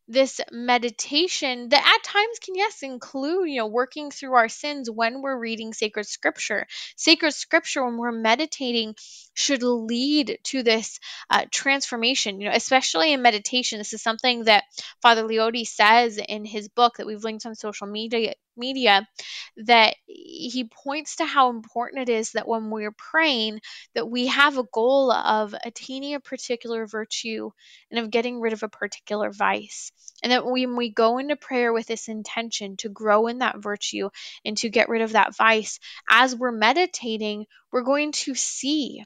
[0.09, 5.22] this meditation that at times can yes include you know working through our sins when
[5.22, 8.94] we're reading sacred scripture sacred scripture when we're meditating
[9.35, 10.99] should lead to this
[11.31, 13.79] uh, transformation you know especially in meditation.
[13.79, 14.64] This is something that
[15.01, 19.09] father Lehodey says in his book that we've linked on social media media
[19.57, 23.61] that he points to how important it is that when we're praying
[23.95, 27.51] that we have a goal of attaining a particular virtue
[27.90, 29.92] and of getting rid of a particular vice.
[30.23, 34.11] And that when we go into prayer with this intention to grow in that virtue
[34.45, 39.05] and to get rid of that vice as we're meditating we're going to see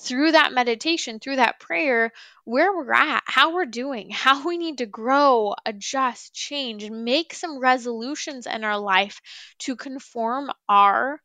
[0.00, 2.12] through that meditation, through that prayer,
[2.44, 7.34] where we're at, how we're doing, how we need to grow, adjust, change, and make
[7.34, 9.20] some resolutions in our life
[9.58, 11.20] to conform our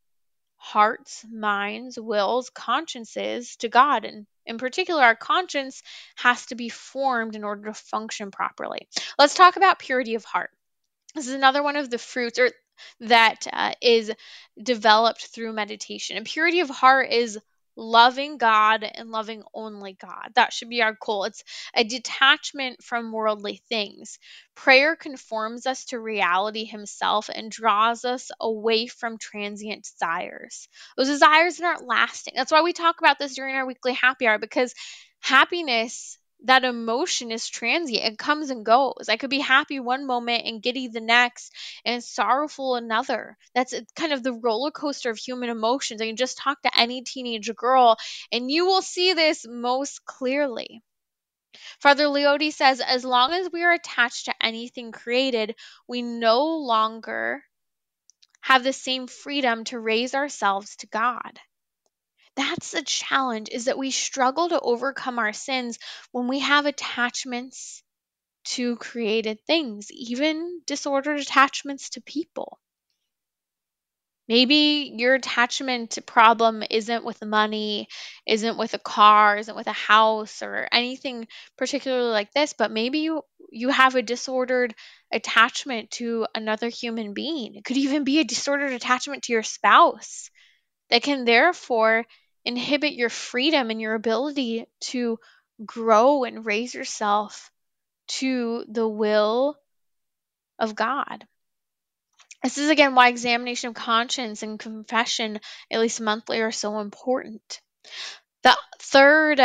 [0.57, 4.05] hearts, minds, wills, consciences to God.
[4.05, 5.83] And in particular, our conscience
[6.15, 8.87] has to be formed in order to function properly.
[9.19, 10.51] Let's talk about purity of heart.
[11.15, 12.49] This is another one of the fruits or
[13.01, 14.11] that uh, is
[14.61, 16.17] developed through meditation.
[16.17, 17.39] And purity of heart is
[17.75, 20.29] loving God and loving only God.
[20.35, 21.25] That should be our goal.
[21.25, 21.43] It's
[21.75, 24.19] a detachment from worldly things.
[24.55, 30.67] Prayer conforms us to reality Himself and draws us away from transient desires.
[30.97, 32.33] Those desires aren't lasting.
[32.35, 34.73] That's why we talk about this during our weekly happy hour because
[35.21, 38.05] happiness that emotion is transient.
[38.05, 39.07] It comes and goes.
[39.09, 41.53] I could be happy one moment and giddy the next
[41.85, 43.37] and sorrowful another.
[43.55, 46.01] That's kind of the roller coaster of human emotions.
[46.01, 47.97] I can just talk to any teenage girl
[48.31, 50.83] and you will see this most clearly.
[51.79, 55.55] Father Lehodey says, as long as we are attached to anything created,
[55.87, 57.43] we no longer
[58.41, 61.39] have the same freedom to raise ourselves to God
[62.35, 65.79] that's the challenge is that we struggle to overcome our sins
[66.11, 67.83] when we have attachments
[68.45, 72.59] to created things, even disordered attachments to people.
[74.27, 77.89] Maybe your attachment problem isn't with money,
[78.25, 82.99] isn't with a car, isn't with a house or anything particularly like this, but maybe
[82.99, 84.73] you you have a disordered
[85.11, 87.55] attachment to another human being.
[87.55, 90.29] It could even be a disordered attachment to your spouse
[90.89, 92.05] that can therefore
[92.45, 95.19] inhibit your freedom and your ability to
[95.65, 97.51] grow and raise yourself
[98.07, 99.57] to the will
[100.59, 101.25] of God.
[102.43, 105.39] This is again why examination of conscience and confession,
[105.71, 107.61] at least monthly, are so important.
[108.43, 109.39] The third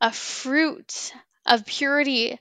[0.00, 1.12] a fruit
[1.46, 2.38] of purity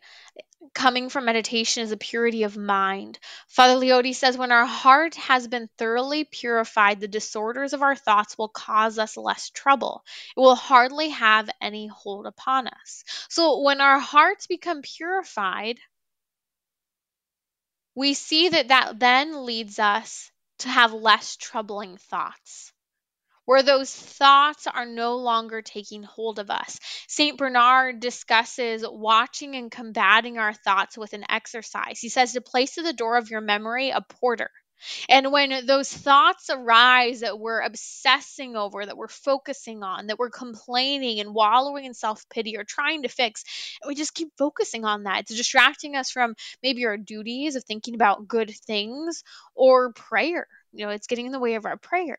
[0.73, 3.19] coming from meditation is a purity of mind.
[3.47, 8.37] Father Lehodey says when our heart has been thoroughly purified, the disorders of our thoughts
[8.37, 10.03] will cause us less trouble.
[10.35, 13.03] It will hardly have any hold upon us.
[13.29, 15.79] So when our hearts become purified,
[17.95, 22.72] we see that that then leads us to have less troubling thoughts.
[23.45, 26.79] Where those thoughts are no longer taking hold of us.
[27.07, 27.37] St.
[27.37, 31.99] Bernard discusses watching and combating our thoughts with an exercise.
[31.99, 34.49] He says to place at the door of your memory a porter.
[35.09, 40.29] And when those thoughts arise that we're obsessing over, that we're focusing on, that we're
[40.29, 43.43] complaining and wallowing in self pity or trying to fix,
[43.87, 45.21] we just keep focusing on that.
[45.21, 49.23] It's distracting us from maybe our duties of thinking about good things
[49.55, 50.47] or prayer.
[50.73, 52.17] You know, it's getting in the way of our prayer.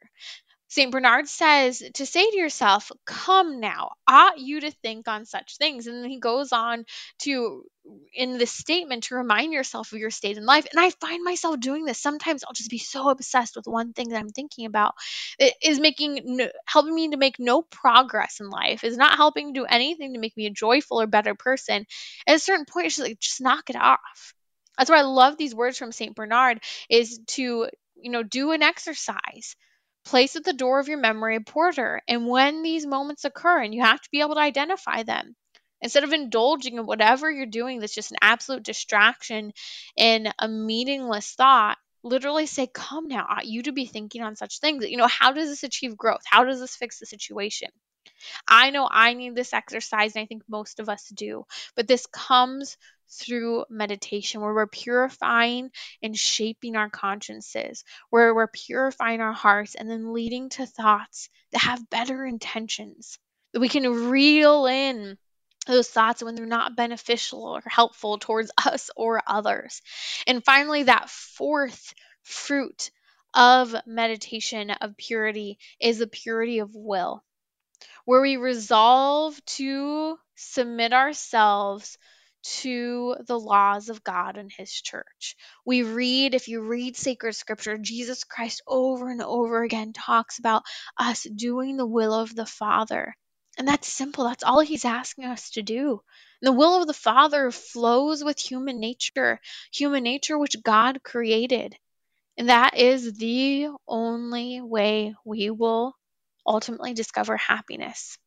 [0.74, 0.90] St.
[0.90, 5.86] Bernard says to say to yourself, Come now, ought you to think on such things.
[5.86, 6.84] And then he goes on
[7.20, 7.62] to,
[8.12, 10.66] in this statement, to remind yourself of your state in life.
[10.68, 12.00] And I find myself doing this.
[12.00, 14.94] Sometimes I'll just be so obsessed with one thing that I'm thinking about.
[15.38, 19.64] It is making, helping me to make no progress in life, is not helping do
[19.64, 21.86] anything to make me a joyful or better person.
[22.26, 24.34] At a certain point, it's just like, just knock it off.
[24.76, 26.16] That's why I love these words from St.
[26.16, 26.58] Bernard
[26.90, 29.54] is to, you know, do an exercise
[30.04, 33.74] Place at the door of your memory a porter, and when these moments occur, and
[33.74, 35.34] you have to be able to identify them,
[35.80, 39.52] instead of indulging in whatever you're doing that's just an absolute distraction
[39.96, 44.60] and a meaningless thought, literally say, Come now, ought you to be thinking on such
[44.60, 44.86] things.
[44.86, 46.22] You know, how does this achieve growth?
[46.26, 47.68] How does this fix the situation?
[48.46, 51.46] I know I need this exercise, and I think most of us do,
[51.76, 52.76] but this comes
[53.10, 55.70] through meditation where we're purifying
[56.02, 61.60] and shaping our consciences, where we're purifying our hearts and then leading to thoughts that
[61.60, 63.18] have better intentions,
[63.52, 65.16] that we can reel in
[65.66, 69.82] those thoughts when they're not beneficial or helpful towards us or others.
[70.26, 72.90] And finally, that fourth fruit
[73.32, 77.24] of meditation of purity is the purity of will
[78.04, 81.98] where we resolve to submit ourselves
[82.44, 85.36] to the laws of God and His church.
[85.64, 90.62] We read, if you read sacred scripture, Jesus Christ over and over again talks about
[90.98, 93.14] us doing the will of the Father.
[93.56, 96.00] And that's simple, that's all He's asking us to do.
[96.42, 99.40] And the will of the Father flows with human nature,
[99.72, 101.76] human nature which God created.
[102.36, 105.94] And that is the only way we will
[106.46, 108.18] ultimately discover happiness.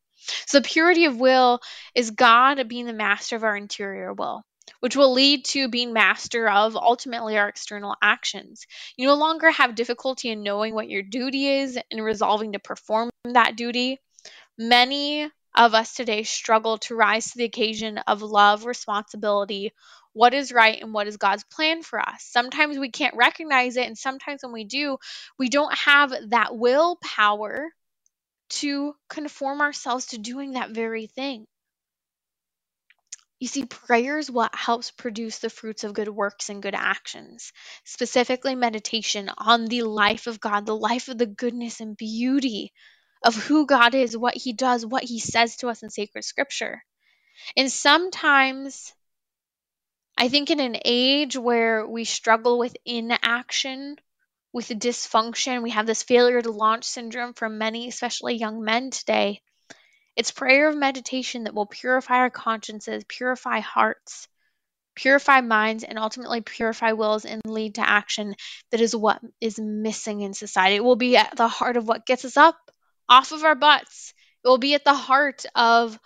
[0.46, 1.60] So, purity of will
[1.96, 4.44] is God being the master of our interior will,
[4.80, 8.66] which will lead to being master of ultimately our external actions.
[8.98, 13.10] You no longer have difficulty in knowing what your duty is and resolving to perform
[13.26, 14.00] that duty.
[14.58, 19.74] Many of us today struggle to rise to the occasion of love, responsibility,
[20.14, 22.24] what is right, and what is God's plan for us.
[22.24, 24.98] Sometimes we can't recognize it, and sometimes when we do,
[25.38, 27.70] we don't have that willpower
[28.50, 31.46] to conform ourselves to doing that very thing.
[33.40, 37.54] You see, prayer is what helps produce the fruits of good works and good actions,
[37.84, 42.74] specifically meditation on the life of God, the life of the goodness and beauty
[43.22, 46.82] of who God is, what He does, what He says to us in sacred scripture.
[47.56, 48.92] And sometimes,
[50.18, 53.98] I think in an age where we struggle with inaction,
[54.54, 55.64] with dysfunction.
[55.64, 59.42] We have this failure to launch syndrome for many, especially young men today.
[60.16, 64.28] It's prayer of meditation that will purify our consciences, purify hearts,
[64.96, 68.36] purify minds, and ultimately purify wills and lead to action
[68.72, 70.76] that is what is missing in society.
[70.76, 72.58] It will be at the heart of what gets us up
[73.08, 74.14] off of our butts.
[74.44, 76.00] It will be at the heart of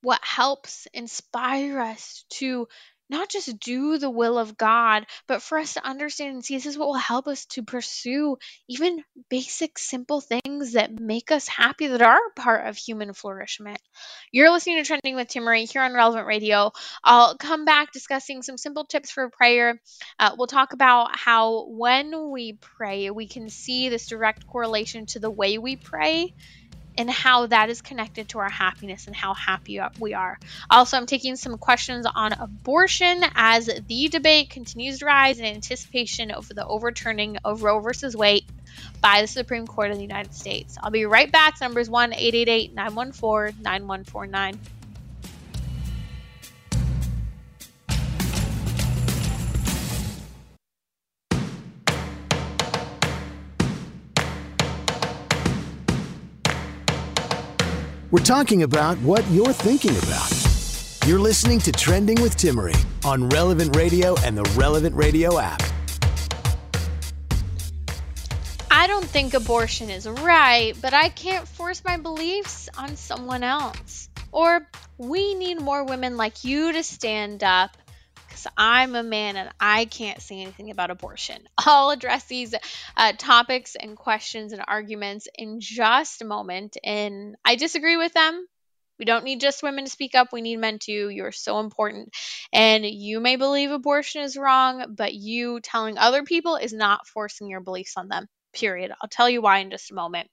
[0.00, 2.68] what helps inspire us to
[3.10, 6.66] not just do the will of God, but for us to understand and see this
[6.66, 8.36] is what will help us to pursue
[8.68, 13.80] even basic, simple things that make us happy, that are part of human flourishment.
[14.32, 16.72] You're listening to Trending with Timmerie here on Relevant Radio.
[17.02, 19.80] I'll come back discussing some simple tips for prayer.
[20.18, 25.18] Uh, we'll talk about how when we pray, we can see this direct correlation to
[25.18, 26.34] the way we pray
[26.98, 30.38] and how that is connected to our happiness and how happy we are.
[30.68, 36.32] Also, I'm taking some questions on abortion as the debate continues to rise in anticipation
[36.32, 38.44] of the overturning of Roe versus Wade
[39.00, 40.76] by the Supreme Court of the United States.
[40.82, 41.60] I'll be right back.
[41.60, 44.77] Numbers 1 888 914 9149.
[58.10, 60.32] We're talking about what you're thinking about.
[61.06, 65.62] You're listening to Trending with Timmerie on Relevant Radio and the Relevant Radio app.
[68.70, 74.08] I don't think abortion is right, but I can't force my beliefs on someone else.
[74.32, 77.76] Or we need more women like you to stand up
[78.56, 81.46] I'm a man and I can't say anything about abortion.
[81.58, 82.54] I'll address these
[82.96, 86.76] uh, topics and questions and arguments in just a moment.
[86.82, 88.46] And I disagree with them.
[88.98, 90.28] We don't need just women to speak up.
[90.32, 91.08] We need men too.
[91.08, 92.10] You're so important.
[92.52, 97.48] And you may believe abortion is wrong, but you telling other people is not forcing
[97.48, 98.92] your beliefs on them period.
[99.00, 100.28] I'll tell you why in just a moment.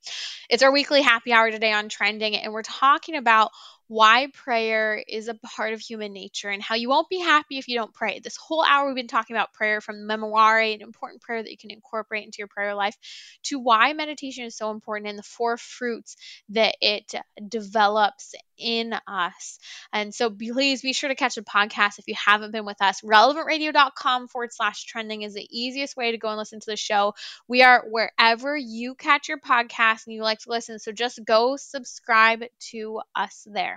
[0.49, 3.51] It's our weekly happy hour today on trending, and we're talking about
[3.87, 7.67] why prayer is a part of human nature and how you won't be happy if
[7.67, 8.19] you don't pray.
[8.19, 11.57] This whole hour we've been talking about prayer from Memorare, an important prayer that you
[11.57, 12.97] can incorporate into your prayer life,
[13.43, 16.15] to why meditation is so important and the four fruits
[16.49, 17.13] that it
[17.47, 19.59] develops in us.
[19.91, 23.01] And so please be sure to catch the podcast if you haven't been with us.
[23.01, 27.13] Relevantradio.com forward slash trending is the easiest way to go and listen to the show.
[27.47, 30.79] We are wherever you catch your podcast and you like to listen.
[30.79, 33.74] So just go subscribe to us there.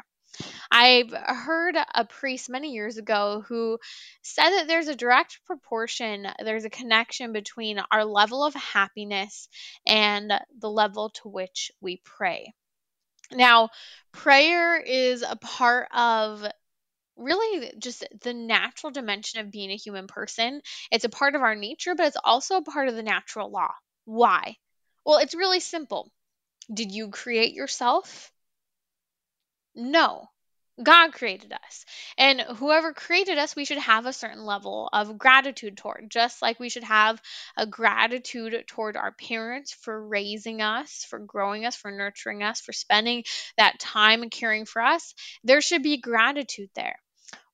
[0.71, 3.79] I've heard a priest many years ago who
[4.23, 9.49] said that there's a direct proportion, there's a connection between our level of happiness
[9.87, 12.53] and the level to which we pray.
[13.31, 13.71] Now,
[14.13, 16.47] prayer is a part of
[17.17, 20.63] really just the natural dimension of being a human person.
[20.91, 23.75] It's a part of our nature, but it's also a part of the natural law.
[24.05, 24.57] Why?
[25.05, 26.11] Well, it's really simple.
[26.73, 28.31] Did you create yourself?
[29.79, 30.29] No.
[30.83, 31.85] God created us.
[32.17, 36.59] And whoever created us, we should have a certain level of gratitude toward, just like
[36.59, 37.23] we should have
[37.57, 42.73] a gratitude toward our parents for raising us, for growing us, for nurturing us, for
[42.73, 43.23] spending
[43.57, 45.15] that time and caring for us.
[45.45, 46.99] There should be gratitude there.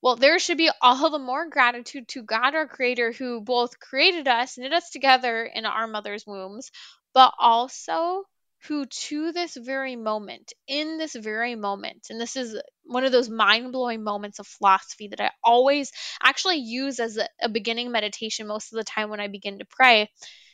[0.01, 4.29] Well, there should be all the more gratitude to God, our Creator, who both created
[4.29, 6.71] us, knit us together in our mother's wombs,
[7.15, 8.25] but also
[8.69, 13.29] who to this very moment, in this very moment, and this is one of those
[13.29, 15.93] mind blowing moments of philosophy that I always
[16.23, 19.67] actually use as a, a, beginning meditation most of the time when I begin to
[19.67, 20.11] pray,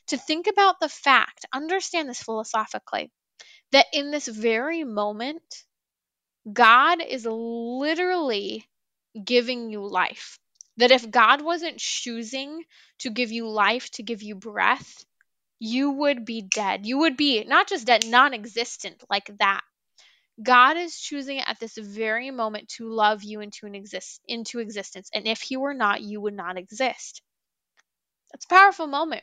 [0.08, 3.12] to think about the fact, understand this philosophically,
[3.72, 5.42] that in this very moment,
[6.52, 8.64] God is literally
[9.22, 10.38] giving you life.
[10.78, 12.62] That if God wasn't choosing
[13.00, 15.04] to give you life, to give you breath,
[15.60, 16.86] you would be dead.
[16.86, 19.60] You would be not just dead, non existent like that.
[20.42, 25.10] God is choosing at this very moment to love you into an exist into existence.
[25.14, 27.22] And if he were not, you would not exist.
[28.32, 29.22] That's a powerful moment.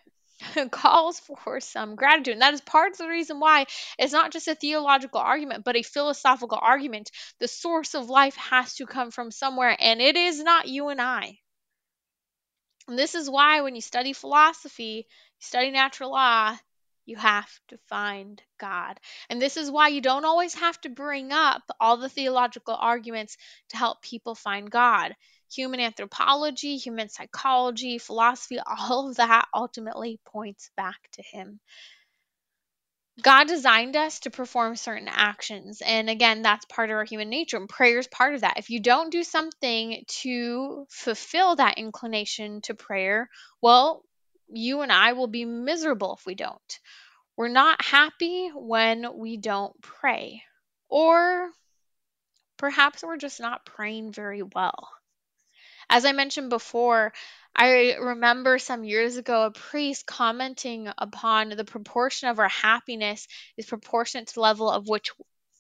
[0.56, 2.34] It calls for some gratitude.
[2.34, 3.66] And that is part of the reason why
[3.98, 7.10] it's not just a theological argument, but a philosophical argument.
[7.40, 11.02] The source of life has to come from somewhere, and it is not you and
[11.02, 11.40] I.
[12.88, 16.58] And this is why when you study philosophy, you study natural law,
[17.06, 19.00] you have to find God.
[19.30, 23.38] And this is why you don't always have to bring up all the theological arguments
[23.70, 25.16] to help people find God.
[25.54, 31.60] Human anthropology, human psychology, philosophy, all of that ultimately points back to Him.
[33.22, 35.82] God designed us to perform certain actions.
[35.84, 37.58] And again, that's part of our human nature.
[37.58, 38.60] And prayer is part of that.
[38.60, 43.30] If you don't do something to fulfill that inclination to prayer,
[43.62, 44.04] well,
[44.50, 46.80] you and I will be miserable if we don't.
[47.36, 50.44] We're not happy when we don't pray.
[50.90, 51.50] Or
[52.58, 54.90] perhaps we're just not praying very well.
[55.90, 57.14] As I mentioned before,
[57.56, 63.28] I remember some years ago a priest commenting upon the proportion of our happiness
[63.58, 65.12] is proportionate to the level of which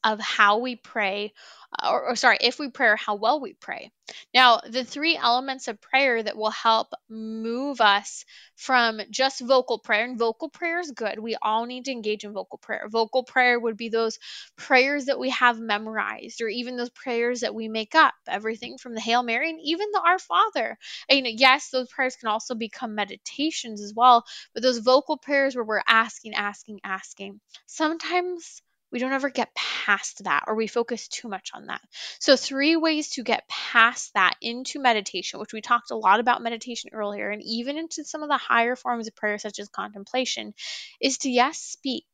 [0.03, 1.33] of how we pray
[1.81, 3.91] uh, or, or, sorry, if we pray or how well we pray.
[4.33, 8.23] Now, the three elements of prayer that will help move us
[8.55, 11.19] from just vocal prayer, and vocal prayer is good.
[11.19, 12.87] We all need to engage in vocal prayer.
[12.89, 14.17] Vocal prayer would be those
[14.55, 18.93] prayers that we have memorized, or even those prayers that we make up, everything from
[18.93, 20.77] the Hail Mary and even the Our Father.
[21.09, 24.23] And yes, those prayers can also become meditations as well,
[24.53, 27.41] but those vocal prayers where we're asking, asking, asking.
[27.65, 31.81] Sometimes we don't ever get past that or we focus too much on that.
[32.19, 36.41] So, three ways to get past that into meditation, which we talked a lot about
[36.41, 40.53] meditation earlier, and even into some of the higher forms of prayer, such as contemplation,
[41.01, 42.05] is to yes, speak,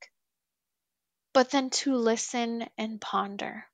[1.34, 3.66] but then to listen and ponder.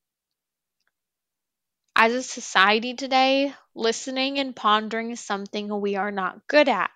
[1.96, 6.90] As a society today, listening and pondering is something we are not good at.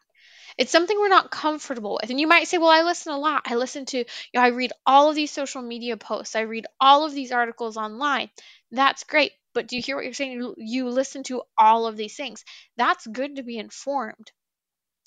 [0.57, 2.11] It's something we're not comfortable with.
[2.11, 3.43] And you might say, well, I listen a lot.
[3.47, 6.37] I listen to, you know, I read all of these social media posts.
[6.37, 8.31] I read all of these articles online.
[8.71, 9.33] That's great.
[9.53, 10.55] But do you hear what you're saying?
[10.57, 12.45] You, listen to all of these things.
[12.77, 14.33] That's good to be informed.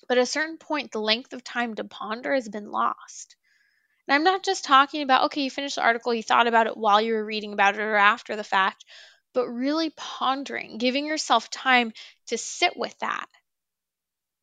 [0.08, 3.36] But at a certain point, the length of time to ponder has been lost.
[4.08, 6.78] And I'm not just talking about, okay, you finished the article, you thought about it
[6.78, 8.86] while you were reading about it or after the fact,
[9.34, 11.92] but really pondering, giving yourself time
[12.28, 13.28] to sit with that.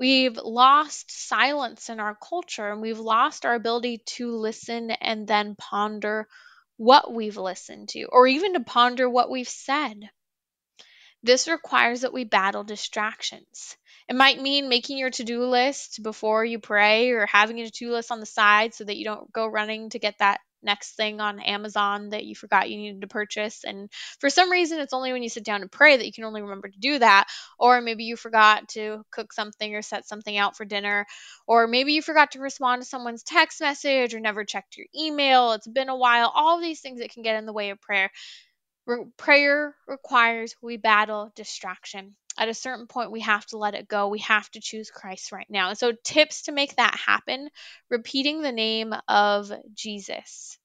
[0.05, 5.57] We've lost silence in our culture and we've lost our ability to listen and then
[5.57, 6.29] ponder
[6.77, 10.11] what we've listened to or even to ponder what we've said.
[11.23, 13.79] This requires that we battle distractions.
[14.07, 17.71] It might mean making your to do list before you pray or having a to
[17.71, 20.97] do list on the side so that you don't go running to get that next
[20.97, 23.65] thing on Amazon that you forgot you needed to purchase.
[23.65, 23.91] And
[24.21, 26.43] for some reason, it's only when you sit down and pray that you can only
[26.43, 27.29] remember to do that.
[27.59, 31.07] Or maybe you forgot to cook something or set something out for dinner.
[31.47, 35.53] Or maybe you forgot to respond to someone's text message or never checked your email.
[35.53, 36.33] It's been a while.
[36.35, 38.11] All these things that can get in the way of prayer.
[39.17, 42.17] Prayer requires we battle distraction.
[42.37, 44.09] At a certain point, we have to let it go.
[44.09, 45.69] We have to choose Christ right now.
[45.69, 47.49] And so, tips to make that happen
[47.91, 50.59] repeating the name of Jesus.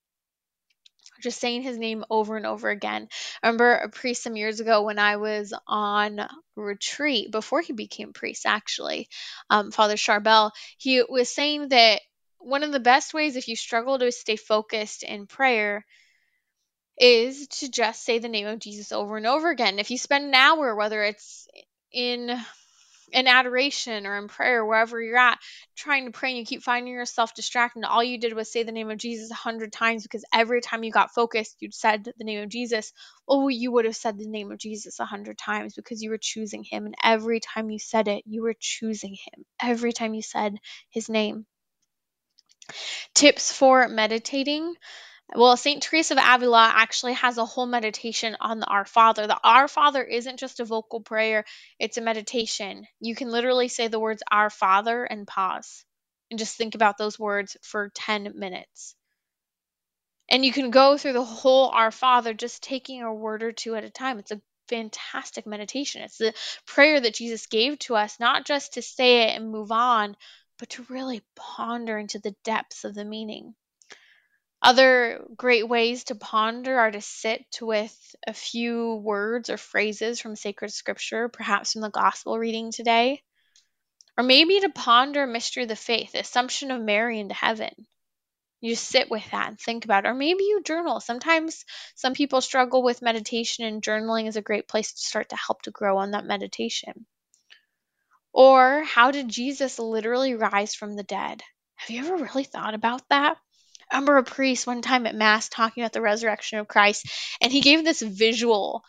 [1.22, 3.10] Just saying his name over and over again.
[3.44, 6.22] I remember a priest some years ago when I was on
[6.56, 9.10] retreat, before he became priest, actually,
[9.50, 12.02] um, Father Charbel, he was saying that
[12.38, 15.86] one of the best ways if you struggle to stay focused in prayer
[17.00, 19.80] is to just say the name of Jesus over and over again.
[19.80, 21.48] If you spend an hour, whether it's
[21.92, 22.38] in
[23.12, 25.40] in adoration or in prayer, wherever you're at,
[25.76, 28.72] trying to pray and you keep finding yourself distracted, all you did was say the
[28.72, 32.24] name of Jesus a hundred times because every time you got focused, you'd said the
[32.24, 32.94] name of Jesus.
[33.28, 36.20] Oh, you would have said the name of Jesus a hundred times because you were
[36.20, 36.86] choosing him.
[36.86, 39.46] And every time you said it, you were choosing him.
[39.62, 40.58] Every time you said
[40.90, 41.46] his name.
[43.16, 44.76] Tips for meditating.
[45.36, 45.82] Well, St.
[45.84, 49.28] Teresa of Avila actually has a whole meditation on the Our Father.
[49.28, 51.46] The Our Father isn't just a vocal prayer,
[51.80, 52.88] it's a meditation.
[53.00, 55.86] You can literally say the words Our Father and pause
[56.32, 58.96] and just think about those words for 10 minutes.
[60.30, 63.76] And you can go through the whole Our Father just taking a word or two
[63.76, 64.18] at a time.
[64.18, 66.02] It's a fantastic meditation.
[66.02, 66.34] It's the
[66.66, 70.16] prayer that Jesus gave to us, not just to say it and move on,
[70.58, 73.54] but to really ponder into the depths of the meaning.
[74.62, 77.96] Other great ways to ponder are to sit with
[78.28, 83.24] a few words or phrases from sacred scripture, perhaps from the gospel reading today,
[84.18, 87.74] or maybe to ponder a mystery of the faith, assumption of Mary into heaven.
[88.60, 90.10] You sit with that and think about it.
[90.10, 91.00] Or maybe you journal.
[91.00, 91.64] Sometimes
[91.96, 95.62] some people struggle with meditation, and journaling is a great place to start to help
[95.62, 97.06] to grow on that meditation.
[98.34, 101.42] Or how did Jesus literally rise from the dead?
[101.76, 103.38] Have you ever really thought about that?
[103.92, 107.08] Remember a priest one time at Mass talking about the resurrection of Christ,
[107.42, 108.84] and he gave this visual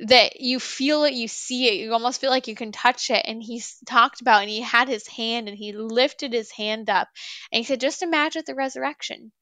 [0.00, 3.24] that you feel it, you see it, you almost feel like you can touch it.
[3.26, 7.08] And he talked about, and he had his hand, and he lifted his hand up,
[7.52, 9.32] and he said, Just imagine the resurrection.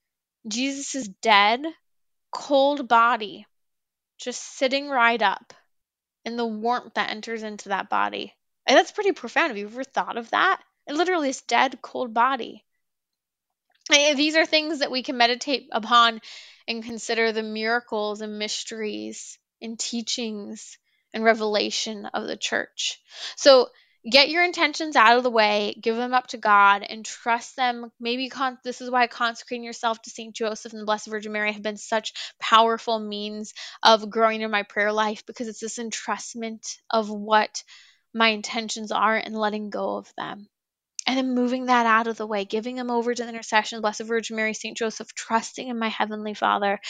[0.47, 1.65] Jesus is dead,
[2.31, 3.47] cold body,
[4.19, 5.55] just sitting right up,
[6.25, 8.35] and the warmth that enters into that body.
[8.67, 9.49] And that's pretty profound.
[9.49, 10.61] Have you ever thought of that?
[10.87, 12.65] It literally is dead, cold body.
[13.93, 16.21] Eh, these are things that we can meditate upon
[16.67, 20.79] and consider the miracles and mysteries and teachings
[21.15, 23.01] and revelation of the church.
[23.37, 23.69] So
[24.11, 27.93] get your intentions out of the way, give them up to God, and trust them.
[28.01, 30.35] Maybe con- this is why consecrating yourself to St.
[30.35, 34.65] Joseph and the Blessed Virgin Mary have been such powerful means of growing in my
[34.65, 37.63] prayer life because it's this entrustment of what
[38.13, 40.49] my intentions are and letting go of them
[41.07, 44.03] and then moving that out of the way, giving them over to the intercession, Blessed
[44.03, 44.77] Virgin Mary, St.
[44.77, 46.81] Joseph, trusting in my Heavenly Father,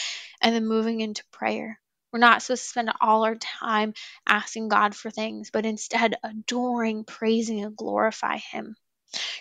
[0.41, 1.79] and then moving into prayer.
[2.11, 3.93] We're not supposed to spend all our time
[4.27, 8.75] asking God for things, but instead adoring, praising, and glorify Him.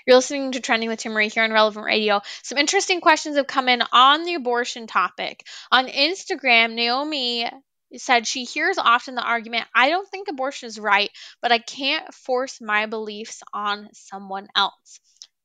[0.06, 2.20] You're listening to Trending with Timmerie here on Relevant Radio.
[2.42, 5.44] Some interesting questions have come in on the abortion topic.
[5.72, 7.50] On Instagram, Naomi
[7.96, 11.10] said she hears often the argument I don't think abortion is right,
[11.42, 15.00] but I can't force my beliefs on someone else.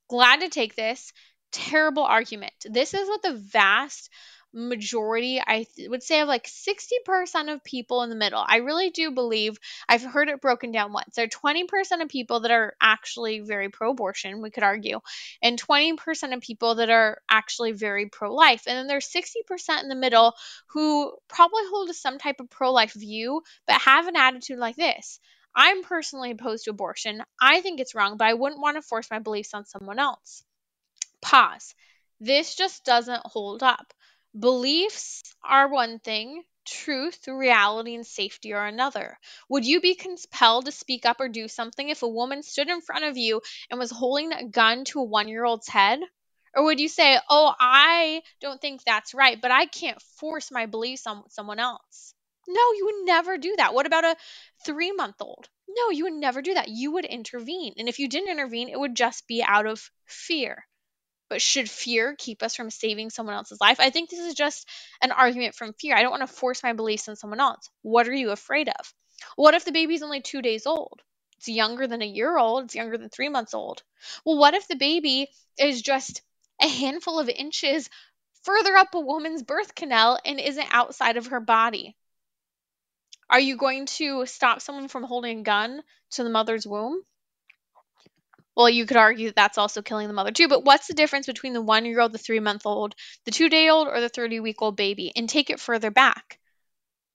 [0.10, 1.12] Glad to take this.
[1.52, 2.54] Terrible argument.
[2.66, 4.10] This is what the vast
[4.54, 8.44] majority i th- would say of like 60% of people in the middle.
[8.46, 11.16] I really do believe i've heard it broken down once.
[11.16, 15.00] There are 20% of people that are actually very pro-abortion we could argue
[15.42, 18.64] and 20% of people that are actually very pro-life.
[18.68, 20.34] And then there's 60% in the middle
[20.68, 25.20] who probably hold some type of pro-life view but have an attitude like this.
[25.56, 27.24] I'm personally opposed to abortion.
[27.42, 30.44] I think it's wrong but i wouldn't want to force my beliefs on someone else.
[31.22, 31.76] Pause.
[32.20, 33.94] This just doesn't hold up
[34.38, 39.18] Beliefs are one thing, truth, reality, and safety are another.
[39.48, 42.82] Would you be compelled to speak up or do something if a woman stood in
[42.82, 46.02] front of you and was holding a gun to a one year old's head?
[46.54, 50.66] Or would you say, Oh, I don't think that's right, but I can't force my
[50.66, 52.14] beliefs on someone else?
[52.48, 53.74] No, you would never do that.
[53.74, 54.18] What about a
[54.66, 55.50] three month old?
[55.70, 56.68] No, you would never do that.
[56.68, 57.76] You would intervene.
[57.78, 60.66] And if you didn't intervene, it would just be out of fear.
[61.32, 63.80] But should fear keep us from saving someone else's life?
[63.80, 64.68] I think this is just
[65.02, 65.96] an argument from fear.
[65.96, 67.70] I don't want to force my beliefs on someone else.
[67.84, 68.94] What are you afraid of?
[69.38, 71.02] What if the baby's only two days old?
[71.38, 73.82] It's younger than a year old, it's younger than three months old.
[74.26, 76.22] Well, what if the baby is just
[76.62, 77.90] a handful of inches
[78.44, 81.96] further up a woman's birth canal and isn't outside of her body?
[83.30, 87.02] Are you going to stop someone from holding a gun to the mother's womb?
[88.56, 91.26] Well, you could argue that that's also killing the mother too, but what's the difference
[91.26, 92.96] between the one year old, the three month old,
[93.26, 95.12] the two day old, or the 30 week old baby?
[95.16, 96.38] And take it further back.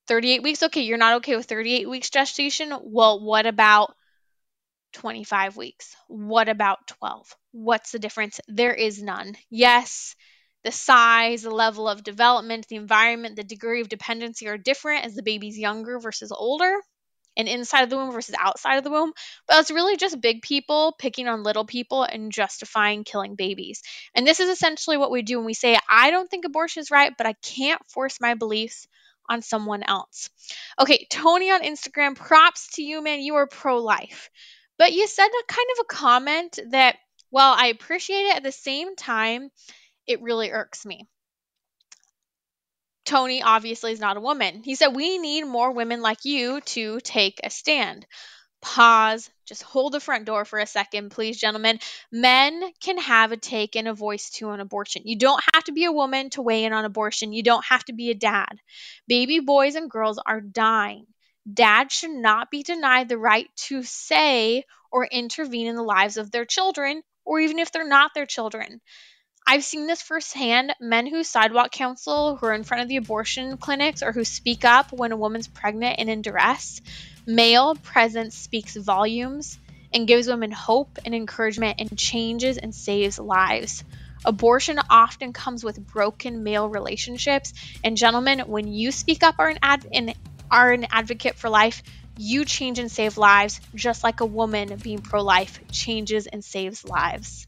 [0.08, 2.72] 38 weeks, okay, you're not okay with 38 weeks gestation.
[2.82, 3.94] Well, what about
[4.94, 5.94] 25 weeks?
[6.08, 7.36] What about 12?
[7.52, 8.40] What's the difference?
[8.48, 9.36] There is none.
[9.50, 10.14] Yes,
[10.64, 15.14] the size, the level of development, the environment, the degree of dependency are different as
[15.14, 16.74] the baby's younger versus older
[17.36, 19.12] and inside of the womb versus outside of the womb.
[19.46, 23.82] But it's really just big people picking on little people and justifying killing babies.
[24.14, 26.90] And this is essentially what we do when we say, I don't think abortion is
[26.90, 28.86] right, but I can't force my beliefs
[29.28, 30.30] on someone else.
[30.80, 33.20] Okay, Tony on Instagram, props to you, man.
[33.20, 34.30] You are pro life.
[34.78, 36.96] But you said a kind of a comment that,
[37.30, 39.50] well, I appreciate it at the same time
[40.06, 41.06] it really irks me.
[43.06, 44.62] Tony obviously is not a woman.
[44.64, 48.06] He said, We need more women like you to take a stand.
[48.60, 49.30] Pause.
[49.46, 51.78] Just hold the front door for a second, please, gentlemen.
[52.10, 55.02] Men can have a take and a voice to an abortion.
[55.04, 57.32] You don't have to be a woman to weigh in on abortion.
[57.32, 58.60] You don't have to be a dad.
[59.06, 61.06] Baby boys and girls are dying.
[61.50, 66.30] Dad should not be denied the right to say or intervene in the lives of
[66.30, 68.80] their children, or even if they're not their children.
[69.48, 70.74] I've seen this firsthand.
[70.80, 74.64] Men who sidewalk counsel, who are in front of the abortion clinics, or who speak
[74.64, 76.80] up when a woman's pregnant and in duress.
[77.26, 79.60] Male presence speaks volumes
[79.94, 83.84] and gives women hope and encouragement and changes and saves lives.
[84.24, 87.54] Abortion often comes with broken male relationships.
[87.84, 90.12] And gentlemen, when you speak up are an ad- and
[90.50, 91.84] are an advocate for life,
[92.16, 96.84] you change and save lives, just like a woman being pro life changes and saves
[96.84, 97.46] lives.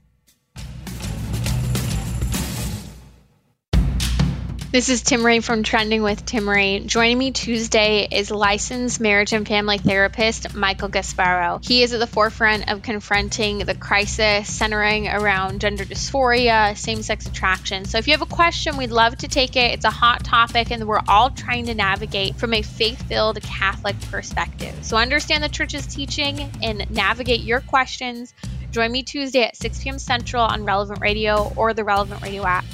[4.71, 6.85] This is Timmerie from Trending with Timmerie.
[6.85, 11.67] Joining me Tuesday is licensed marriage and family therapist Michael Gasparo.
[11.67, 17.25] He is at the forefront of confronting the crisis centering around gender dysphoria, same sex
[17.25, 17.87] attraction.
[17.87, 19.73] So if you have a question, we'd love to take it.
[19.73, 23.99] It's a hot topic, and we're all trying to navigate from a faith filled Catholic
[24.11, 24.75] perspective.
[24.83, 28.35] So understand the church's teaching and navigate your questions.
[28.71, 29.99] Join me Tuesday at 6 p.m.
[29.99, 32.67] Central on Relevant Radio or the Relevant Radio app.